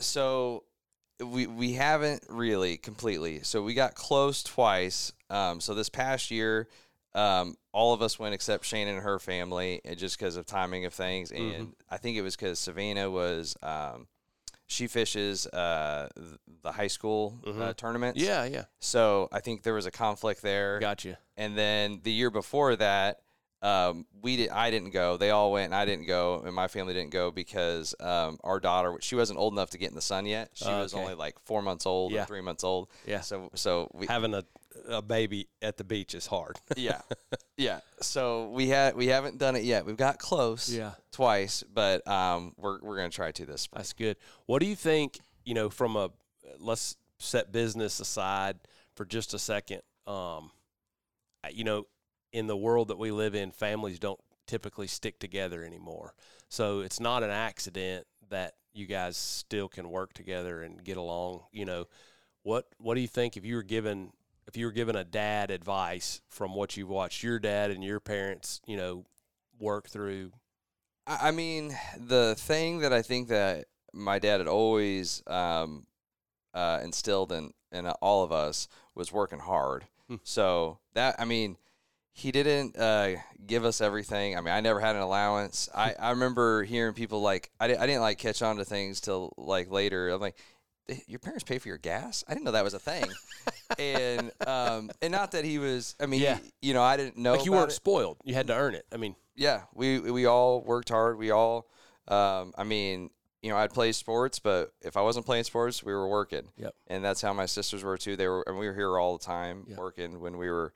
So 0.00 0.64
we 1.24 1.46
we 1.46 1.74
haven't 1.74 2.24
really 2.28 2.76
completely. 2.76 3.40
So 3.42 3.62
we 3.62 3.74
got 3.74 3.94
close 3.94 4.42
twice. 4.42 5.12
Um, 5.30 5.60
so 5.60 5.74
this 5.74 5.88
past 5.88 6.30
year, 6.30 6.68
um, 7.14 7.56
all 7.72 7.92
of 7.92 8.02
us 8.02 8.18
went 8.18 8.34
except 8.34 8.64
Shannon 8.64 8.94
and 8.94 9.02
her 9.04 9.18
family, 9.18 9.80
and 9.84 9.98
just 9.98 10.18
because 10.18 10.36
of 10.36 10.46
timing 10.46 10.84
of 10.84 10.92
things. 10.94 11.30
And 11.30 11.40
Mm-hmm. 11.52 11.64
I 11.90 11.96
think 11.96 12.16
it 12.16 12.22
was 12.22 12.36
because 12.36 12.58
Savannah 12.58 13.10
was. 13.10 13.56
Um, 13.62 14.06
she 14.66 14.86
fishes 14.86 15.48
uh, 15.48 16.08
the 16.62 16.70
high 16.70 16.86
school 16.86 17.40
uh, 17.44 17.72
tournaments. 17.72 18.20
Mm-hmm. 18.20 18.28
Yeah, 18.28 18.44
yeah, 18.44 18.64
So 18.78 19.28
I 19.32 19.40
think 19.40 19.64
there 19.64 19.74
was 19.74 19.84
a 19.86 19.90
conflict 19.90 20.42
there. 20.42 20.78
gotcha. 20.78 21.18
And 21.36 21.58
then 21.58 22.00
the 22.04 22.12
year 22.12 22.30
before 22.30 22.76
that, 22.76 23.18
um, 23.62 24.06
we 24.22 24.36
did. 24.36 24.50
I 24.50 24.70
didn't 24.70 24.90
go. 24.90 25.16
They 25.16 25.30
all 25.30 25.52
went, 25.52 25.66
and 25.66 25.74
I 25.74 25.84
didn't 25.84 26.06
go, 26.06 26.40
and 26.44 26.54
my 26.54 26.68
family 26.68 26.94
didn't 26.94 27.10
go 27.12 27.30
because 27.30 27.94
um, 28.00 28.38
our 28.42 28.58
daughter, 28.60 28.96
she 29.00 29.14
wasn't 29.16 29.38
old 29.38 29.52
enough 29.52 29.70
to 29.70 29.78
get 29.78 29.90
in 29.90 29.94
the 29.94 30.00
sun 30.00 30.24
yet. 30.26 30.50
She 30.54 30.64
Oh, 30.66 30.80
was 30.82 30.94
okay. 30.94 31.02
only 31.02 31.14
like 31.14 31.36
four 31.44 31.60
months 31.62 31.84
old, 31.86 32.12
Yeah. 32.12 32.22
or 32.22 32.26
three 32.26 32.40
months 32.40 32.64
old. 32.64 32.88
Yeah. 33.06 33.20
So, 33.20 33.50
so 33.54 33.90
we, 33.92 34.06
Having 34.06 34.34
a 34.34 34.44
a 34.88 35.02
baby 35.02 35.48
at 35.60 35.76
the 35.76 35.84
beach 35.84 36.14
is 36.14 36.26
hard. 36.26 36.56
yeah, 36.76 37.00
yeah. 37.56 37.80
So 38.00 38.48
we 38.50 38.68
had, 38.68 38.94
we 38.96 39.08
haven't 39.08 39.36
done 39.36 39.56
it 39.56 39.64
yet. 39.64 39.84
We've 39.84 39.96
got 39.96 40.18
close, 40.18 40.70
Yeah. 40.72 40.92
twice, 41.12 41.62
but 41.74 42.06
um, 42.08 42.54
we're 42.56 42.80
we're 42.80 42.96
gonna 42.96 43.10
try 43.10 43.30
to 43.32 43.44
this. 43.46 43.62
spring. 43.62 43.78
That's 43.80 43.92
good. 43.92 44.16
What 44.46 44.60
do 44.60 44.66
you 44.66 44.76
think? 44.76 45.18
You 45.44 45.54
know, 45.54 45.68
from 45.70 45.96
a 45.96 46.10
let's 46.58 46.96
set 47.18 47.52
business 47.52 48.00
aside 48.00 48.56
for 48.94 49.04
just 49.04 49.34
a 49.34 49.38
second. 49.38 49.82
Um, 50.06 50.50
you 51.52 51.64
know, 51.64 51.86
in 52.32 52.46
the 52.46 52.56
world 52.56 52.88
that 52.88 52.98
we 52.98 53.10
live 53.10 53.34
in, 53.34 53.50
families 53.50 53.98
don't 53.98 54.20
typically 54.46 54.86
stick 54.86 55.18
together 55.18 55.64
anymore. 55.64 56.14
So 56.48 56.80
it's 56.80 57.00
not 57.00 57.22
an 57.22 57.30
accident 57.30 58.06
that 58.30 58.54
you 58.72 58.86
guys 58.86 59.16
still 59.16 59.68
can 59.68 59.90
work 59.90 60.12
together 60.12 60.62
and 60.62 60.82
get 60.82 60.96
along. 60.96 61.42
You 61.52 61.64
know, 61.64 61.86
what 62.42 62.66
what 62.78 62.94
do 62.94 63.00
you 63.00 63.08
think 63.08 63.36
if 63.36 63.44
you 63.44 63.56
were 63.56 63.62
given 63.62 64.12
if 64.46 64.56
you 64.56 64.66
were 64.66 64.72
given 64.72 64.96
a 64.96 65.04
dad 65.04 65.50
advice 65.50 66.20
from 66.28 66.54
what 66.54 66.76
you've 66.76 66.88
watched 66.88 67.22
your 67.22 67.38
dad 67.38 67.70
and 67.70 67.84
your 67.84 68.00
parents, 68.00 68.60
you 68.66 68.76
know, 68.76 69.04
work 69.58 69.88
through? 69.88 70.32
I 71.06 71.30
mean, 71.30 71.76
the 71.96 72.34
thing 72.36 72.80
that 72.80 72.92
I 72.92 73.02
think 73.02 73.28
that 73.28 73.66
my 73.92 74.18
dad 74.18 74.38
had 74.38 74.46
always 74.46 75.22
um, 75.26 75.86
uh, 76.54 76.80
instilled 76.82 77.32
in 77.32 77.52
in 77.72 77.86
all 77.86 78.24
of 78.24 78.32
us 78.32 78.68
was 78.94 79.12
working 79.12 79.38
hard. 79.38 79.86
Hmm. 80.08 80.16
So 80.24 80.78
that 80.94 81.16
I 81.18 81.24
mean, 81.24 81.56
he 82.12 82.32
didn't 82.32 82.76
uh, 82.76 83.16
give 83.46 83.64
us 83.64 83.80
everything. 83.80 84.36
I 84.36 84.40
mean, 84.40 84.52
I 84.52 84.60
never 84.60 84.80
had 84.80 84.96
an 84.96 85.02
allowance. 85.02 85.68
I, 85.74 85.94
I 85.98 86.10
remember 86.10 86.64
hearing 86.64 86.94
people 86.94 87.22
like 87.22 87.50
I, 87.60 87.68
di- 87.68 87.76
I 87.76 87.86
didn't 87.86 88.02
like 88.02 88.18
catch 88.18 88.42
on 88.42 88.56
to 88.56 88.64
things 88.64 89.00
till 89.00 89.32
like 89.36 89.70
later. 89.70 90.08
I'm 90.10 90.20
like. 90.20 90.36
"Eh, 90.88 90.96
Your 91.06 91.20
parents 91.20 91.44
pay 91.44 91.58
for 91.58 91.68
your 91.68 91.78
gas? 91.78 92.24
I 92.28 92.32
didn't 92.34 92.44
know 92.44 92.52
that 92.52 92.64
was 92.64 92.74
a 92.74 92.78
thing, 92.80 93.04
and 93.78 94.32
um, 94.46 94.90
and 95.00 95.12
not 95.12 95.32
that 95.32 95.44
he 95.44 95.58
was. 95.58 95.94
I 96.00 96.06
mean, 96.06 96.20
Yeah. 96.20 96.38
you 96.60 96.74
know, 96.74 96.82
I 96.82 96.96
didn't 96.96 97.16
know. 97.16 97.32
Like 97.34 97.44
you 97.44 97.52
weren't 97.52 97.70
it 97.70 97.74
spoiled; 97.74 98.16
you 98.24 98.34
had 98.34 98.46
to 98.48 98.54
earn 98.56 98.74
it. 98.74 98.86
I 98.92 98.96
mean, 98.96 99.14
yeah, 99.36 99.62
we 99.74 99.98
we 100.00 100.26
all 100.26 100.60
worked 100.62 100.88
hard. 100.88 101.16
We 101.18 101.30
all, 101.30 101.68
um, 102.08 102.52
I 102.58 102.64
mean, 102.64 103.10
you 103.42 103.50
know, 103.50 103.56
I'd 103.56 103.72
play 103.72 103.92
sports, 103.92 104.38
but 104.40 104.72
if 104.82 104.96
I 104.96 105.02
wasn't 105.02 105.26
playing 105.26 105.44
sports, 105.44 105.82
we 105.84 105.92
were 105.92 106.08
working. 106.08 106.48
Yep. 106.56 106.74
And 106.88 107.04
that's 107.04 107.22
how 107.22 107.32
my 107.32 107.46
sisters 107.46 107.84
were 107.84 107.96
too. 107.96 108.16
They 108.16 108.26
were, 108.28 108.42
and 108.46 108.58
we 108.58 108.66
were 108.66 108.74
here 108.74 108.98
all 108.98 109.16
the 109.16 109.24
time 109.24 109.64
Yeah. 109.68 109.76
working 109.76 110.20
when 110.20 110.36
we 110.38 110.50
were 110.50 110.72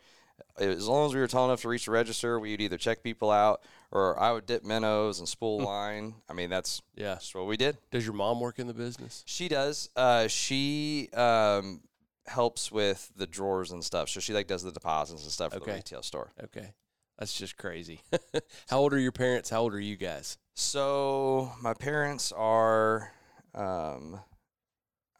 as 0.59 0.87
long 0.88 1.07
as 1.07 1.14
we 1.14 1.20
were 1.20 1.27
tall 1.29 1.47
enough 1.47 1.62
to 1.62 1.68
reach 1.68 1.87
the 1.87 1.90
register, 1.90 2.38
we'd 2.38 2.61
either 2.61 2.79
check 2.79 3.03
people 3.03 3.31
out 3.31 3.62
or 3.90 4.18
I 4.20 4.33
would 4.33 4.47
dip 4.47 4.64
minnows 4.64 5.18
and 5.18 5.29
spool 5.29 5.59
line. 5.61 6.14
I 6.29 6.33
mean, 6.33 6.51
that's 6.51 6.81
Yeah. 6.97 7.14
that's 7.14 7.35
what 7.35 7.47
we 7.47 7.57
did. 7.57 7.79
Does 7.90 8.05
your 8.05 8.14
mom 8.14 8.40
work 8.40 8.59
in 8.59 8.66
the 8.66 8.75
business? 8.75 9.23
She 9.27 9.49
does. 9.49 9.90
Uh, 9.97 10.27
she 10.29 11.09
um, 11.12 11.83
helps 12.27 12.70
with 12.73 13.12
the 13.16 13.27
drawers 13.27 13.70
and 13.70 13.85
stuff. 13.85 14.09
So 14.09 14.20
she 14.20 14.33
like 14.33 14.47
does 14.47 14.62
the 14.62 14.73
deposits 14.73 15.23
and 15.23 15.31
stuff 15.33 15.53
for 15.53 15.59
Okay. 15.59 15.70
the 15.73 15.77
retail 15.77 16.03
store. 16.03 16.33
Okay. 16.42 16.73
That's 17.18 17.33
just 17.37 17.57
crazy. 17.57 18.01
How 18.68 18.79
old 18.81 18.92
are 18.92 18.99
your 18.99 19.12
parents? 19.12 19.51
How 19.51 19.61
old 19.62 19.75
are 19.75 19.81
you 19.81 19.97
guys? 19.97 20.37
So 20.55 21.53
my 21.61 21.75
parents 21.75 22.33
are, 22.33 23.12
um, 23.55 24.20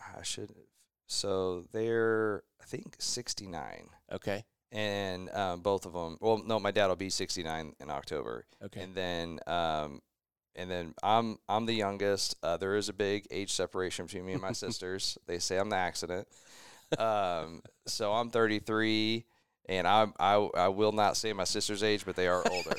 I 0.01 0.23
should. 0.23 0.51
So 1.07 1.65
they're 1.73 2.43
I 2.61 2.65
think 2.65 2.97
sixty 2.99 3.47
nine, 3.47 3.91
Okay. 4.11 4.45
And 4.75 5.31
um, 5.31 5.61
both 5.61 5.87
of 5.87 5.95
them. 5.95 6.19
Well, 6.21 6.43
no, 6.45 6.61
my 6.61 6.71
dad 6.71 6.89
will 6.89 6.97
be 6.97 7.09
sixty 7.11 7.43
nine 7.43 7.75
in 7.81 7.89
October, 7.91 8.45
Okay. 8.63 8.83
and 8.83 8.95
then 8.95 9.39
um, 9.47 10.03
and 10.55 10.71
then 10.71 10.95
I'm 11.03 11.39
I'm 11.49 11.65
the 11.65 11.73
youngest. 11.75 12.37
Uh, 12.43 12.57
there 12.59 12.77
is 12.77 12.89
a 12.91 12.93
big 12.93 13.27
age 13.31 13.53
separation 13.53 14.05
between 14.07 14.27
me 14.27 14.33
and 14.35 14.43
my 14.43 14.53
sisters. 14.65 15.17
They 15.27 15.39
say 15.39 15.57
I'm 15.59 15.71
the 15.71 15.77
accident. 15.77 16.29
Um, 16.99 17.63
so 17.87 18.13
I'm 18.13 18.29
33, 18.31 19.25
and 19.69 19.87
I'm 19.89 20.13
I 20.19 20.35
I 20.35 20.69
will 20.69 20.93
not 20.93 21.17
say 21.17 21.33
my 21.33 21.45
sister's 21.45 21.83
age, 21.83 22.05
but 22.05 22.17
they 22.17 22.29
are 22.29 22.43
older. 22.51 22.77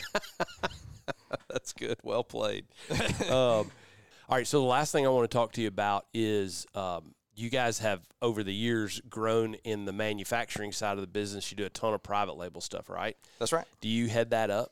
That's 1.49 1.73
good. 1.73 1.97
Well 2.03 2.23
played. 2.23 2.65
um, 3.29 3.71
all 4.29 4.37
right. 4.37 4.45
So 4.47 4.59
the 4.59 4.65
last 4.67 4.91
thing 4.91 5.05
I 5.05 5.09
want 5.09 5.29
to 5.29 5.35
talk 5.35 5.53
to 5.53 5.61
you 5.61 5.67
about 5.67 6.05
is 6.13 6.67
um, 6.75 7.14
you 7.35 7.49
guys 7.49 7.79
have 7.79 8.01
over 8.21 8.43
the 8.43 8.53
years 8.53 9.01
grown 9.09 9.55
in 9.63 9.85
the 9.85 9.93
manufacturing 9.93 10.71
side 10.71 10.93
of 10.93 11.01
the 11.01 11.07
business. 11.07 11.51
You 11.51 11.57
do 11.57 11.65
a 11.65 11.69
ton 11.69 11.93
of 11.93 12.01
private 12.01 12.37
label 12.37 12.61
stuff, 12.61 12.89
right? 12.89 13.17
That's 13.39 13.51
right. 13.51 13.65
Do 13.81 13.87
you 13.89 14.07
head 14.07 14.29
that 14.31 14.49
up? 14.49 14.71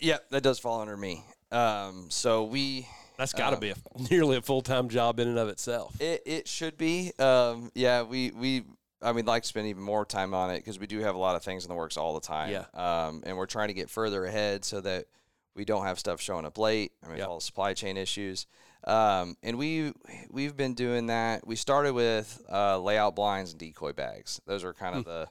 Yeah, 0.00 0.18
that 0.30 0.42
does 0.42 0.58
fall 0.58 0.80
under 0.80 0.96
me. 0.96 1.24
Um, 1.52 2.06
so 2.10 2.44
we 2.44 2.86
That's 3.16 3.32
got 3.32 3.50
to 3.50 3.56
Um, 3.56 3.60
be 3.60 3.70
a, 3.70 3.76
nearly 4.10 4.36
a 4.36 4.42
full 4.42 4.60
time 4.62 4.88
job 4.88 5.20
in 5.20 5.28
and 5.28 5.38
of 5.38 5.48
itself. 5.48 6.00
It 6.00 6.22
it 6.26 6.48
should 6.48 6.76
be. 6.76 7.12
Um, 7.18 7.70
yeah, 7.74 8.02
we 8.02 8.30
we. 8.32 8.64
I 9.00 9.12
mean, 9.12 9.26
like 9.26 9.44
to 9.44 9.48
spend 9.48 9.68
even 9.68 9.82
more 9.84 10.04
time 10.04 10.34
on 10.34 10.50
it 10.50 10.56
because 10.58 10.80
we 10.80 10.88
do 10.88 10.98
have 10.98 11.14
a 11.14 11.18
lot 11.18 11.36
of 11.36 11.44
things 11.44 11.64
in 11.64 11.68
the 11.68 11.76
works 11.76 11.96
all 11.96 12.14
the 12.14 12.20
time. 12.20 12.50
Yeah. 12.50 12.64
Um, 12.74 13.22
and 13.24 13.36
we're 13.36 13.46
trying 13.46 13.68
to 13.68 13.74
get 13.74 13.88
further 13.88 14.24
ahead 14.24 14.64
so 14.64 14.80
that 14.80 15.06
we 15.54 15.64
don't 15.64 15.84
have 15.84 16.00
stuff 16.00 16.20
showing 16.20 16.44
up 16.44 16.58
late. 16.58 16.90
I 17.04 17.08
mean, 17.08 17.18
Yep. 17.18 17.28
all 17.28 17.38
the 17.38 17.44
supply 17.44 17.74
chain 17.74 17.96
issues. 17.96 18.46
Um, 18.88 19.36
and 19.42 19.58
we 19.58 19.92
we've 20.30 20.56
been 20.56 20.74
doing 20.74 21.06
that. 21.06 21.46
We 21.46 21.56
started 21.56 21.92
with 21.92 22.42
uh, 22.50 22.80
layout 22.80 23.14
blinds 23.14 23.52
and 23.52 23.60
decoy 23.60 23.92
bags. 23.92 24.40
Those 24.46 24.64
are 24.64 24.72
kind 24.72 24.96
of 24.96 25.04
the 25.04 25.28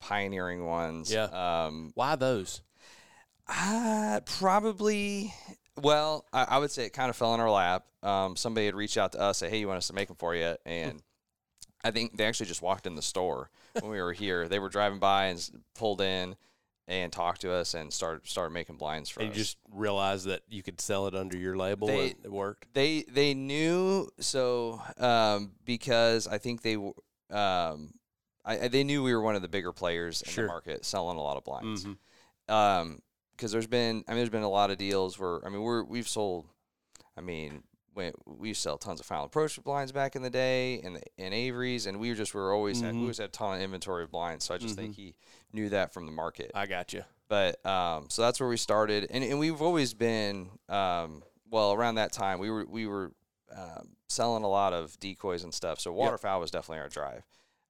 pioneering 0.00 0.64
ones. 0.64 1.08
Hmm. 1.10 1.14
Yeah. 1.16 1.64
Um, 1.66 1.92
Why 1.94 2.16
those? 2.16 2.62
uh, 3.48 4.20
probably. 4.24 5.34
Well, 5.76 6.24
I, 6.32 6.44
I 6.50 6.58
would 6.58 6.70
say 6.70 6.84
it 6.84 6.92
kind 6.92 7.10
of 7.10 7.16
fell 7.16 7.34
in 7.34 7.40
our 7.40 7.50
lap. 7.50 7.84
Um, 8.02 8.36
somebody 8.36 8.66
had 8.66 8.74
reached 8.74 8.96
out 8.96 9.12
to 9.12 9.20
us, 9.20 9.38
say, 9.38 9.50
"Hey, 9.50 9.58
you 9.58 9.66
want 9.66 9.78
us 9.78 9.88
to 9.88 9.92
make 9.92 10.08
them 10.08 10.16
for 10.16 10.34
you?" 10.34 10.56
And 10.64 11.02
I 11.82 11.90
think 11.90 12.16
they 12.16 12.26
actually 12.26 12.46
just 12.46 12.62
walked 12.62 12.86
in 12.86 12.94
the 12.94 13.02
store 13.02 13.50
when 13.80 13.90
we 13.90 14.00
were 14.00 14.12
here. 14.12 14.46
They 14.46 14.58
were 14.58 14.68
driving 14.68 15.00
by 15.00 15.26
and 15.26 15.50
pulled 15.74 16.00
in 16.00 16.36
and 16.90 17.10
talked 17.12 17.40
to 17.42 17.52
us 17.52 17.72
and 17.74 17.90
started 17.92 18.26
started 18.28 18.52
making 18.52 18.76
blinds 18.76 19.08
for 19.08 19.20
us. 19.20 19.22
And 19.22 19.30
us. 19.30 19.36
you 19.38 19.42
just 19.44 19.56
realized 19.72 20.26
that 20.26 20.42
you 20.50 20.62
could 20.62 20.80
sell 20.80 21.06
it 21.06 21.14
under 21.14 21.38
your 21.38 21.56
label 21.56 21.86
They- 21.86 22.10
and 22.10 22.24
it 22.24 22.32
worked. 22.32 22.66
they 22.74 23.04
they 23.08 23.32
knew 23.32 24.08
so 24.18 24.82
um, 24.98 25.52
because 25.64 26.26
I 26.26 26.38
think 26.38 26.62
they 26.62 26.74
um, 27.30 27.94
I, 28.44 28.68
they 28.68 28.82
knew 28.84 29.02
we 29.04 29.14
were 29.14 29.20
one 29.22 29.36
of 29.36 29.42
the 29.42 29.48
bigger 29.48 29.72
players 29.72 30.20
in 30.22 30.30
Sure. 30.32 30.44
the 30.46 30.48
market, 30.48 30.84
selling 30.84 31.16
a 31.16 31.22
lot 31.22 31.36
of 31.36 31.44
blinds. 31.44 31.84
Mhm. 31.86 31.96
um 32.52 33.00
because 33.36 33.52
there's 33.52 33.66
been 33.68 34.04
I 34.06 34.10
mean 34.12 34.18
there's 34.18 34.28
been 34.28 34.42
a 34.42 34.48
lot 34.50 34.70
of 34.70 34.76
deals 34.76 35.18
where 35.18 35.44
I 35.46 35.48
mean 35.48 35.62
we're 35.62 35.84
we've 35.84 36.08
sold 36.08 36.46
I 37.16 37.20
mean 37.22 37.62
we, 38.26 38.34
we 38.48 38.54
sell 38.54 38.76
tons 38.78 39.00
of 39.00 39.06
final 39.06 39.26
approach 39.26 39.62
blinds 39.62 39.92
back 39.92 40.16
in 40.16 40.22
the 40.22 40.30
day 40.30 40.80
and 40.82 41.00
and 41.18 41.34
Avery's 41.34 41.86
and 41.86 42.00
we 42.00 42.08
were 42.08 42.14
just 42.14 42.34
we 42.34 42.40
were 42.40 42.52
always 42.52 42.80
had 42.80 42.94
we 42.94 43.00
always 43.02 43.18
had 43.18 43.28
a 43.28 43.32
ton 43.32 43.56
of 43.56 43.62
inventory 43.62 44.02
of 44.04 44.10
blinds 44.10 44.44
so 44.44 44.54
I 44.54 44.58
just 44.58 44.76
think 44.76 44.94
he 44.96 45.14
knew 45.52 45.68
that 45.70 45.92
from 45.92 46.06
the 46.06 46.12
market 46.12 46.50
I 46.54 46.66
got 46.66 46.92
you. 46.92 47.04
but 47.28 47.64
um 47.66 48.06
so 48.08 48.22
that's 48.22 48.40
where 48.40 48.48
we 48.48 48.56
started 48.56 49.06
and 49.10 49.22
and 49.24 49.38
we've 49.38 49.62
always 49.62 49.94
been 49.94 50.48
um 50.68 51.22
well 51.50 51.72
around 51.72 51.96
that 51.96 52.12
time 52.12 52.38
we 52.38 52.50
were 52.50 52.64
we 52.66 52.86
were 52.86 53.12
um, 53.56 53.88
selling 54.08 54.44
a 54.44 54.48
lot 54.48 54.72
of 54.72 54.98
decoys 55.00 55.42
and 55.44 55.52
stuff 55.52 55.80
so 55.80 55.92
waterfowl 55.92 56.40
was 56.40 56.50
definitely 56.50 56.80
our 56.80 56.88
drive 56.88 57.24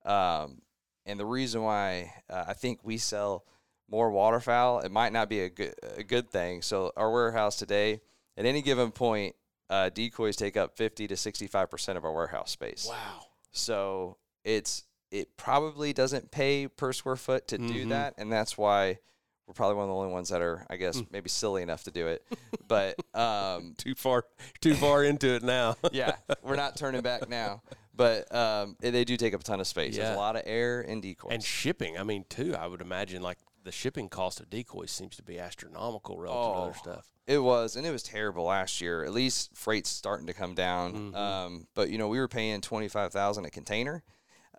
um 0.05 0.61
and 1.07 1.19
the 1.19 1.27
reason 1.27 1.63
why 1.63 2.13
uh, 2.29 2.45
I 2.49 2.53
think 2.53 2.81
we 2.83 2.99
sell 2.99 3.45
more 3.89 4.11
waterfowl, 4.11 4.81
it 4.81 4.93
might 4.93 5.13
not 5.13 5.29
be 5.29 5.41
a 5.41 5.49
good 5.49 5.75
a 5.97 6.05
good 6.05 6.31
thing. 6.31 6.63
So 6.63 6.93
our 6.97 7.11
warehouse 7.11 7.57
today, 7.57 8.01
at 8.37 8.45
any 8.45 8.63
given 8.63 8.93
point, 8.93 9.35
uh, 9.71 9.89
decoys 9.89 10.37
take 10.37 10.57
up 10.59 10.77
fifty 10.77 11.07
to 11.09 11.17
sixty 11.17 11.47
five 11.47 11.71
percent 11.71 11.97
of 11.97 12.05
our 12.05 12.13
warehouse 12.13 12.51
space. 12.51 12.87
Wow. 12.89 13.23
So 13.53 14.17
it's 14.45 14.85
it 15.11 15.37
probably 15.37 15.93
doesn't 15.93 16.31
pay 16.31 16.69
per 16.69 16.93
square 16.93 17.17
foot 17.17 17.49
to 17.49 17.59
do 17.59 17.87
Mhm. 17.87 17.89
that, 17.89 18.15
and 18.19 18.31
that's 18.31 18.59
why 18.59 18.99
we're 19.47 19.55
probably 19.55 19.75
one 19.77 19.85
of 19.85 19.89
the 19.89 19.95
only 19.97 20.13
ones 20.13 20.29
that 20.29 20.41
are, 20.43 20.65
I 20.71 20.77
guess, 20.77 20.99
Hmm. 20.99 21.07
maybe 21.11 21.29
silly 21.29 21.63
enough 21.63 21.83
to 21.85 21.91
do 21.91 22.07
it. 22.09 22.25
But 22.69 22.95
um, 23.17 23.75
Too 23.79 23.97
far, 23.97 24.25
too 24.61 24.75
far 24.77 25.03
into 25.03 25.35
it 25.35 25.43
now. 25.43 25.77
yeah, 25.93 26.15
we're 26.45 26.55
not 26.55 26.77
turning 26.77 27.01
back 27.01 27.29
now. 27.29 27.63
But 27.93 28.33
um, 28.33 28.77
they 28.79 29.05
do 29.05 29.17
take 29.17 29.35
up 29.35 29.41
a 29.41 29.45
ton 29.45 29.59
of 29.61 29.67
space. 29.67 29.97
There's 29.97 30.09
a 30.15 30.17
lot 30.17 30.37
of 30.37 30.43
air 30.47 30.81
and 30.81 31.03
decoys. 31.03 31.33
And 31.33 31.43
shipping, 31.43 31.99
I 31.99 32.05
mean, 32.05 32.25
too, 32.29 32.55
I 32.57 32.69
would 32.69 32.81
imagine 32.81 33.23
like 33.23 33.39
the 33.63 33.73
shipping 33.73 34.09
cost 34.09 34.41
of 34.41 34.49
decoys 34.51 34.91
seems 34.91 35.17
to 35.17 35.23
be 35.23 35.39
astronomical 35.39 36.19
relative 36.19 36.53
to 36.55 36.59
other 36.61 36.71
Oh. 36.71 36.79
stuff. 36.79 37.07
It 37.27 37.39
was, 37.39 37.77
and 37.77 37.87
it 37.87 37.91
was 37.93 38.03
terrible 38.03 38.45
last 38.45 38.81
year. 38.81 39.05
At 39.05 39.13
least 39.13 39.55
freight's 39.55 39.91
starting 39.91 40.27
to 40.27 40.33
come 40.33 40.55
down. 40.55 41.13
Mhm. 41.13 41.17
Um, 41.17 41.67
but 41.75 41.91
you 41.91 41.99
know, 41.99 42.09
we 42.09 42.19
were 42.19 42.27
paying 42.29 42.61
twenty 42.61 42.89
five 42.89 43.13
thousand 43.13 43.45
a 43.45 43.51
container. 43.51 44.03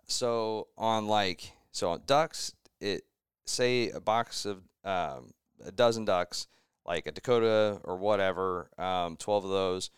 So 0.06 0.68
on 0.78 1.06
like, 1.06 1.52
so 1.70 1.90
on 1.90 2.02
ducks, 2.06 2.54
it 2.80 3.04
say 3.44 3.90
a 3.90 4.00
box 4.00 4.44
of 4.46 4.62
um, 4.84 5.32
a 5.64 5.70
dozen 5.72 6.04
ducks, 6.04 6.46
like 6.86 7.06
a 7.06 7.12
Dakota 7.12 7.80
or 7.84 7.96
whatever, 7.96 8.70
um, 8.78 9.16
twelve 9.16 9.44
of 9.44 9.50
those, 9.50 9.90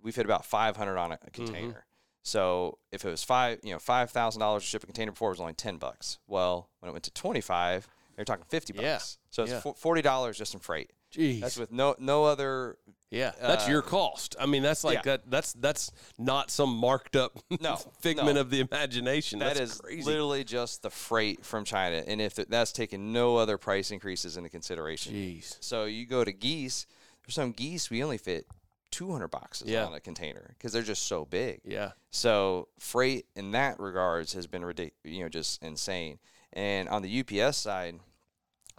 we 0.00 0.12
fit 0.12 0.24
about 0.24 0.44
five 0.44 0.76
hundred 0.76 0.98
on 0.98 1.12
a, 1.12 1.18
a 1.26 1.30
container. 1.30 1.84
So 2.22 2.78
if 2.92 3.04
it 3.04 3.08
was 3.10 3.24
five, 3.24 3.60
you 3.62 3.72
know, 3.72 3.78
five 3.78 4.10
thousand 4.10 4.40
dollars 4.40 4.62
to 4.62 4.68
ship 4.68 4.82
a 4.82 4.86
container 4.86 5.10
before, 5.12 5.30
it 5.30 5.32
was 5.32 5.40
only 5.40 5.54
ten 5.54 5.78
bucks. 5.78 6.18
Well, 6.26 6.68
when 6.78 6.88
it 6.88 6.92
went 6.92 7.04
to 7.04 7.10
twenty 7.12 7.40
five, 7.40 7.88
they're 8.20 8.24
talking 8.36 8.44
fifty 8.48 8.72
bucks. 8.72 8.82
Yeah. 8.84 8.98
So 9.30 9.42
it's 9.44 9.52
Yeah. 9.52 9.72
forty 9.76 10.02
dollars 10.02 10.36
just 10.38 10.54
in 10.54 10.60
freight. 10.60 10.92
Jeez. 11.12 11.40
That's 11.40 11.56
with 11.56 11.72
no 11.72 11.94
no 11.98 12.24
other 12.24 12.76
yeah, 13.10 13.32
that's 13.40 13.66
uh, 13.66 13.70
your 13.72 13.82
cost. 13.82 14.36
I 14.38 14.46
mean, 14.46 14.62
that's 14.62 14.84
like 14.84 14.98
yeah. 14.98 15.02
that. 15.16 15.30
That's 15.30 15.52
that's 15.54 15.90
not 16.16 16.48
some 16.50 16.76
marked 16.76 17.16
up 17.16 17.36
No, 17.60 17.74
figment 18.00 18.36
no. 18.36 18.42
of 18.42 18.50
the 18.50 18.60
imagination. 18.60 19.40
That 19.40 19.56
that's 19.56 19.72
is 19.72 19.80
crazy. 19.80 20.02
literally 20.04 20.44
just 20.44 20.82
the 20.82 20.90
freight 20.90 21.44
from 21.44 21.64
China, 21.64 22.04
and 22.06 22.20
if 22.20 22.34
that's 22.36 22.70
taking 22.70 23.12
no 23.12 23.36
other 23.36 23.58
price 23.58 23.90
increases 23.90 24.36
into 24.36 24.48
consideration. 24.48 25.12
Jeez. 25.14 25.56
So 25.60 25.86
you 25.86 26.06
go 26.06 26.22
to 26.24 26.32
geese. 26.32 26.86
There's 27.26 27.34
some 27.34 27.50
geese 27.50 27.90
we 27.90 28.04
only 28.04 28.18
fit 28.18 28.46
200 28.92 29.26
boxes 29.28 29.68
Yeah. 29.68 29.86
on 29.86 29.94
a 29.94 30.00
container 30.00 30.54
because 30.56 30.72
they're 30.72 30.82
just 30.82 31.06
so 31.08 31.24
big. 31.24 31.60
Yeah. 31.64 31.92
So 32.10 32.68
freight 32.78 33.26
in 33.34 33.50
that 33.52 33.80
regards 33.80 34.34
has 34.34 34.46
been 34.46 34.62
ridic- 34.62 34.92
you 35.02 35.20
know, 35.22 35.28
just 35.28 35.60
insane. 35.64 36.20
And 36.52 36.88
on 36.88 37.02
the 37.02 37.20
UPS 37.20 37.56
side, 37.56 37.98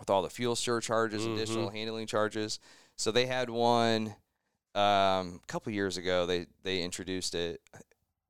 with 0.01 0.09
all 0.09 0.21
the 0.21 0.29
fuel 0.29 0.55
surcharges, 0.57 1.25
Mhm. 1.25 1.35
additional 1.35 1.69
handling 1.69 2.07
charges, 2.07 2.59
so 2.97 3.11
they 3.11 3.27
had 3.27 3.49
one 3.49 4.15
um, 4.73 5.41
a 5.43 5.47
couple 5.47 5.71
years 5.73 5.97
ago. 5.97 6.25
They 6.25 6.47
they 6.63 6.81
introduced 6.81 7.35
it. 7.35 7.61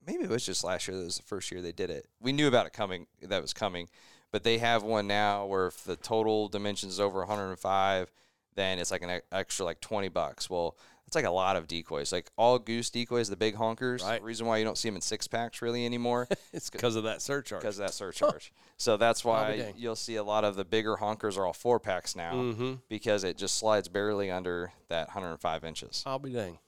Maybe 0.06 0.24
it 0.24 0.30
was 0.30 0.44
just 0.46 0.64
last 0.64 0.88
year. 0.88 0.98
That 0.98 1.04
was 1.06 1.18
the 1.18 1.24
first 1.24 1.52
year 1.52 1.62
they 1.62 1.72
did 1.72 1.90
it. 1.92 2.08
We 2.20 2.32
knew 2.32 2.48
about 2.48 2.66
it 2.66 2.74
coming. 2.74 3.06
That 3.22 3.42
was 3.44 3.54
coming, 3.54 3.90
but 4.32 4.44
they 4.44 4.58
have 4.58 4.82
one 4.82 5.06
now 5.08 5.46
where 5.46 5.68
if 5.68 5.84
the 5.84 5.96
total 5.96 6.48
dimensions 6.48 6.94
is 6.94 7.00
over 7.00 7.20
105, 7.20 8.12
then 8.56 8.80
it's 8.80 8.90
like 8.90 9.04
an 9.04 9.22
extra 9.32 9.66
like 9.66 9.82
20 9.82 10.10
bucks. 10.10 10.50
Well, 10.50 10.76
it's 11.12 11.16
like 11.18 11.26
a 11.26 11.30
lot 11.30 11.58
of 11.58 11.68
decoys. 11.68 12.14
Like 12.14 12.32
all 12.38 12.58
goose 12.58 12.90
decoys, 12.90 13.28
the 13.28 13.36
big 13.36 13.56
honkers. 13.58 14.02
Right. 14.02 14.20
The 14.22 14.26
reason 14.26 14.48
why 14.48 14.60
you 14.60 14.64
don't 14.64 14.78
see 14.78 14.88
them 14.88 14.96
in 14.96 15.02
six 15.02 15.28
packs 15.28 15.62
really 15.62 15.86
anymore 15.86 16.30
It's 16.54 16.70
because 16.70 16.96
of 16.96 17.04
that 17.04 17.22
surcharge. 17.22 17.60
because 17.60 17.78
of 17.80 17.86
that 17.88 17.94
surcharge. 17.94 18.54
So 18.78 18.96
that's 18.96 19.26
why 19.26 19.74
you'll 19.76 19.98
see 19.98 20.16
a 20.16 20.24
lot 20.24 20.46
of 20.46 20.56
the 20.56 20.64
bigger 20.64 20.96
honkers 20.96 21.38
are 21.38 21.46
all 21.46 21.52
four 21.52 21.82
packs 21.82 22.16
now 22.16 22.32
Mm-hmm. 22.36 22.74
because 22.88 23.26
it 23.26 23.38
just 23.38 23.56
slides 23.58 23.90
barely 23.90 24.32
under 24.32 24.72
that 24.88 25.10
105 25.10 25.66
inches. 25.66 26.02
I'll 26.06 26.18
be 26.18 26.32
dang. 26.32 26.60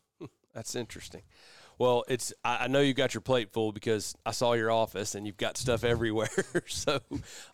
That's 0.53 0.75
interesting. 0.75 1.21
Well, 1.83 2.05
it's 2.07 2.31
I, 2.45 2.59
I 2.61 2.67
know 2.67 2.79
you 2.79 2.93
got 2.93 3.13
your 3.13 3.19
plate 3.19 3.51
full 3.51 3.73
because 3.73 4.15
I 4.25 4.31
saw 4.31 4.53
your 4.53 4.71
office 4.71 5.15
and 5.15 5.27
you've 5.27 5.35
got 5.35 5.57
stuff 5.57 5.83
everywhere. 5.83 6.29
so 6.67 7.01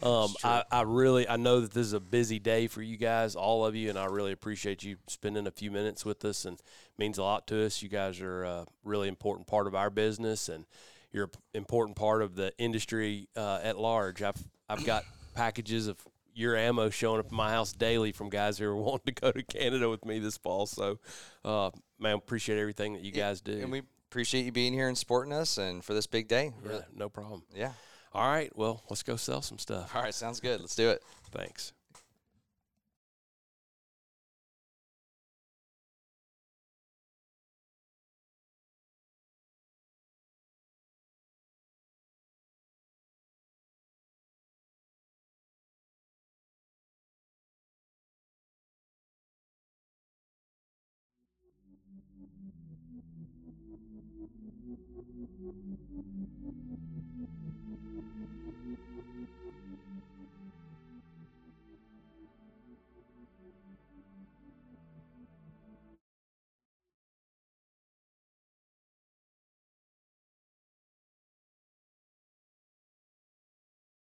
um, 0.04 0.36
I, 0.44 0.64
I 0.72 0.82
really 0.84 1.28
I 1.28 1.36
know 1.36 1.62
that 1.62 1.74
this 1.74 1.88
is 1.88 1.94
a 1.94 2.00
busy 2.00 2.38
day 2.38 2.68
for 2.68 2.84
you 2.84 2.96
guys, 2.96 3.36
all 3.36 3.66
of 3.66 3.76
you, 3.76 3.90
and 3.90 3.98
I 3.98 4.06
really 4.06 4.32
appreciate 4.32 4.84
you 4.84 4.98
spending 5.08 5.48
a 5.48 5.52
few 5.52 5.72
minutes 5.72 6.06
with 6.06 6.24
us 6.26 6.46
and 6.46 6.62
means 6.96 7.18
a 7.18 7.24
lot 7.24 7.48
to 7.48 7.66
us. 7.66 7.82
You 7.82 7.90
guys 7.90 8.22
are 8.22 8.44
a 8.44 8.66
really 8.84 9.08
important 9.08 9.48
part 9.48 9.66
of 9.66 9.74
our 9.74 9.90
business 9.90 10.48
and 10.48 10.68
you're 11.12 11.24
an 11.24 11.32
important 11.56 11.98
part 11.98 12.22
of 12.22 12.36
the 12.36 12.54
industry 12.60 13.30
uh, 13.36 13.62
at 13.64 13.80
large. 13.80 14.22
I've 14.22 14.38
I've 14.70 14.86
got 14.86 15.06
packages 15.34 15.88
of 15.88 15.98
your 16.36 16.56
ammo 16.56 16.92
showing 16.92 17.20
up 17.20 17.26
at 17.26 17.32
my 17.32 17.50
house 17.50 17.74
daily 17.74 18.12
from 18.12 18.30
guys 18.30 18.60
who 18.60 18.66
are 18.66 18.76
wanting 18.78 19.12
to 19.16 19.22
go 19.22 19.32
to 19.32 19.42
Canada 19.42 19.90
with 19.90 20.06
me 20.06 20.20
this 20.20 20.38
fall. 20.38 20.68
So, 20.68 21.00
uh, 21.44 21.72
man, 21.98 22.14
appreciate 22.14 22.60
everything 22.60 22.94
that 22.94 23.02
you 23.02 23.12
guys 23.12 23.42
do. 23.42 23.54
And 23.54 23.72
we 23.72 23.82
appreciate 24.10 24.46
you 24.46 24.52
being 24.52 24.74
here 24.74 24.88
and 24.88 24.98
supporting 24.98 25.32
us 25.32 25.58
and 25.58 25.84
for 25.84 25.94
this 25.94 26.08
big 26.08 26.28
day. 26.28 26.52
yeah, 26.68 26.82
no 26.96 27.10
problem. 27.10 27.44
Yeah. 27.56 27.74
All 28.14 28.28
right, 28.28 28.52
well, 28.56 28.84
let's 28.90 29.04
go 29.04 29.16
sell 29.16 29.42
some 29.44 29.60
stuff. 29.60 29.96
All 29.96 30.02
right, 30.02 30.14
sounds 30.14 30.40
good. 30.40 30.60
Let's 30.60 30.76
do 30.76 30.90
it. 30.90 31.04
Thanks. 31.32 31.74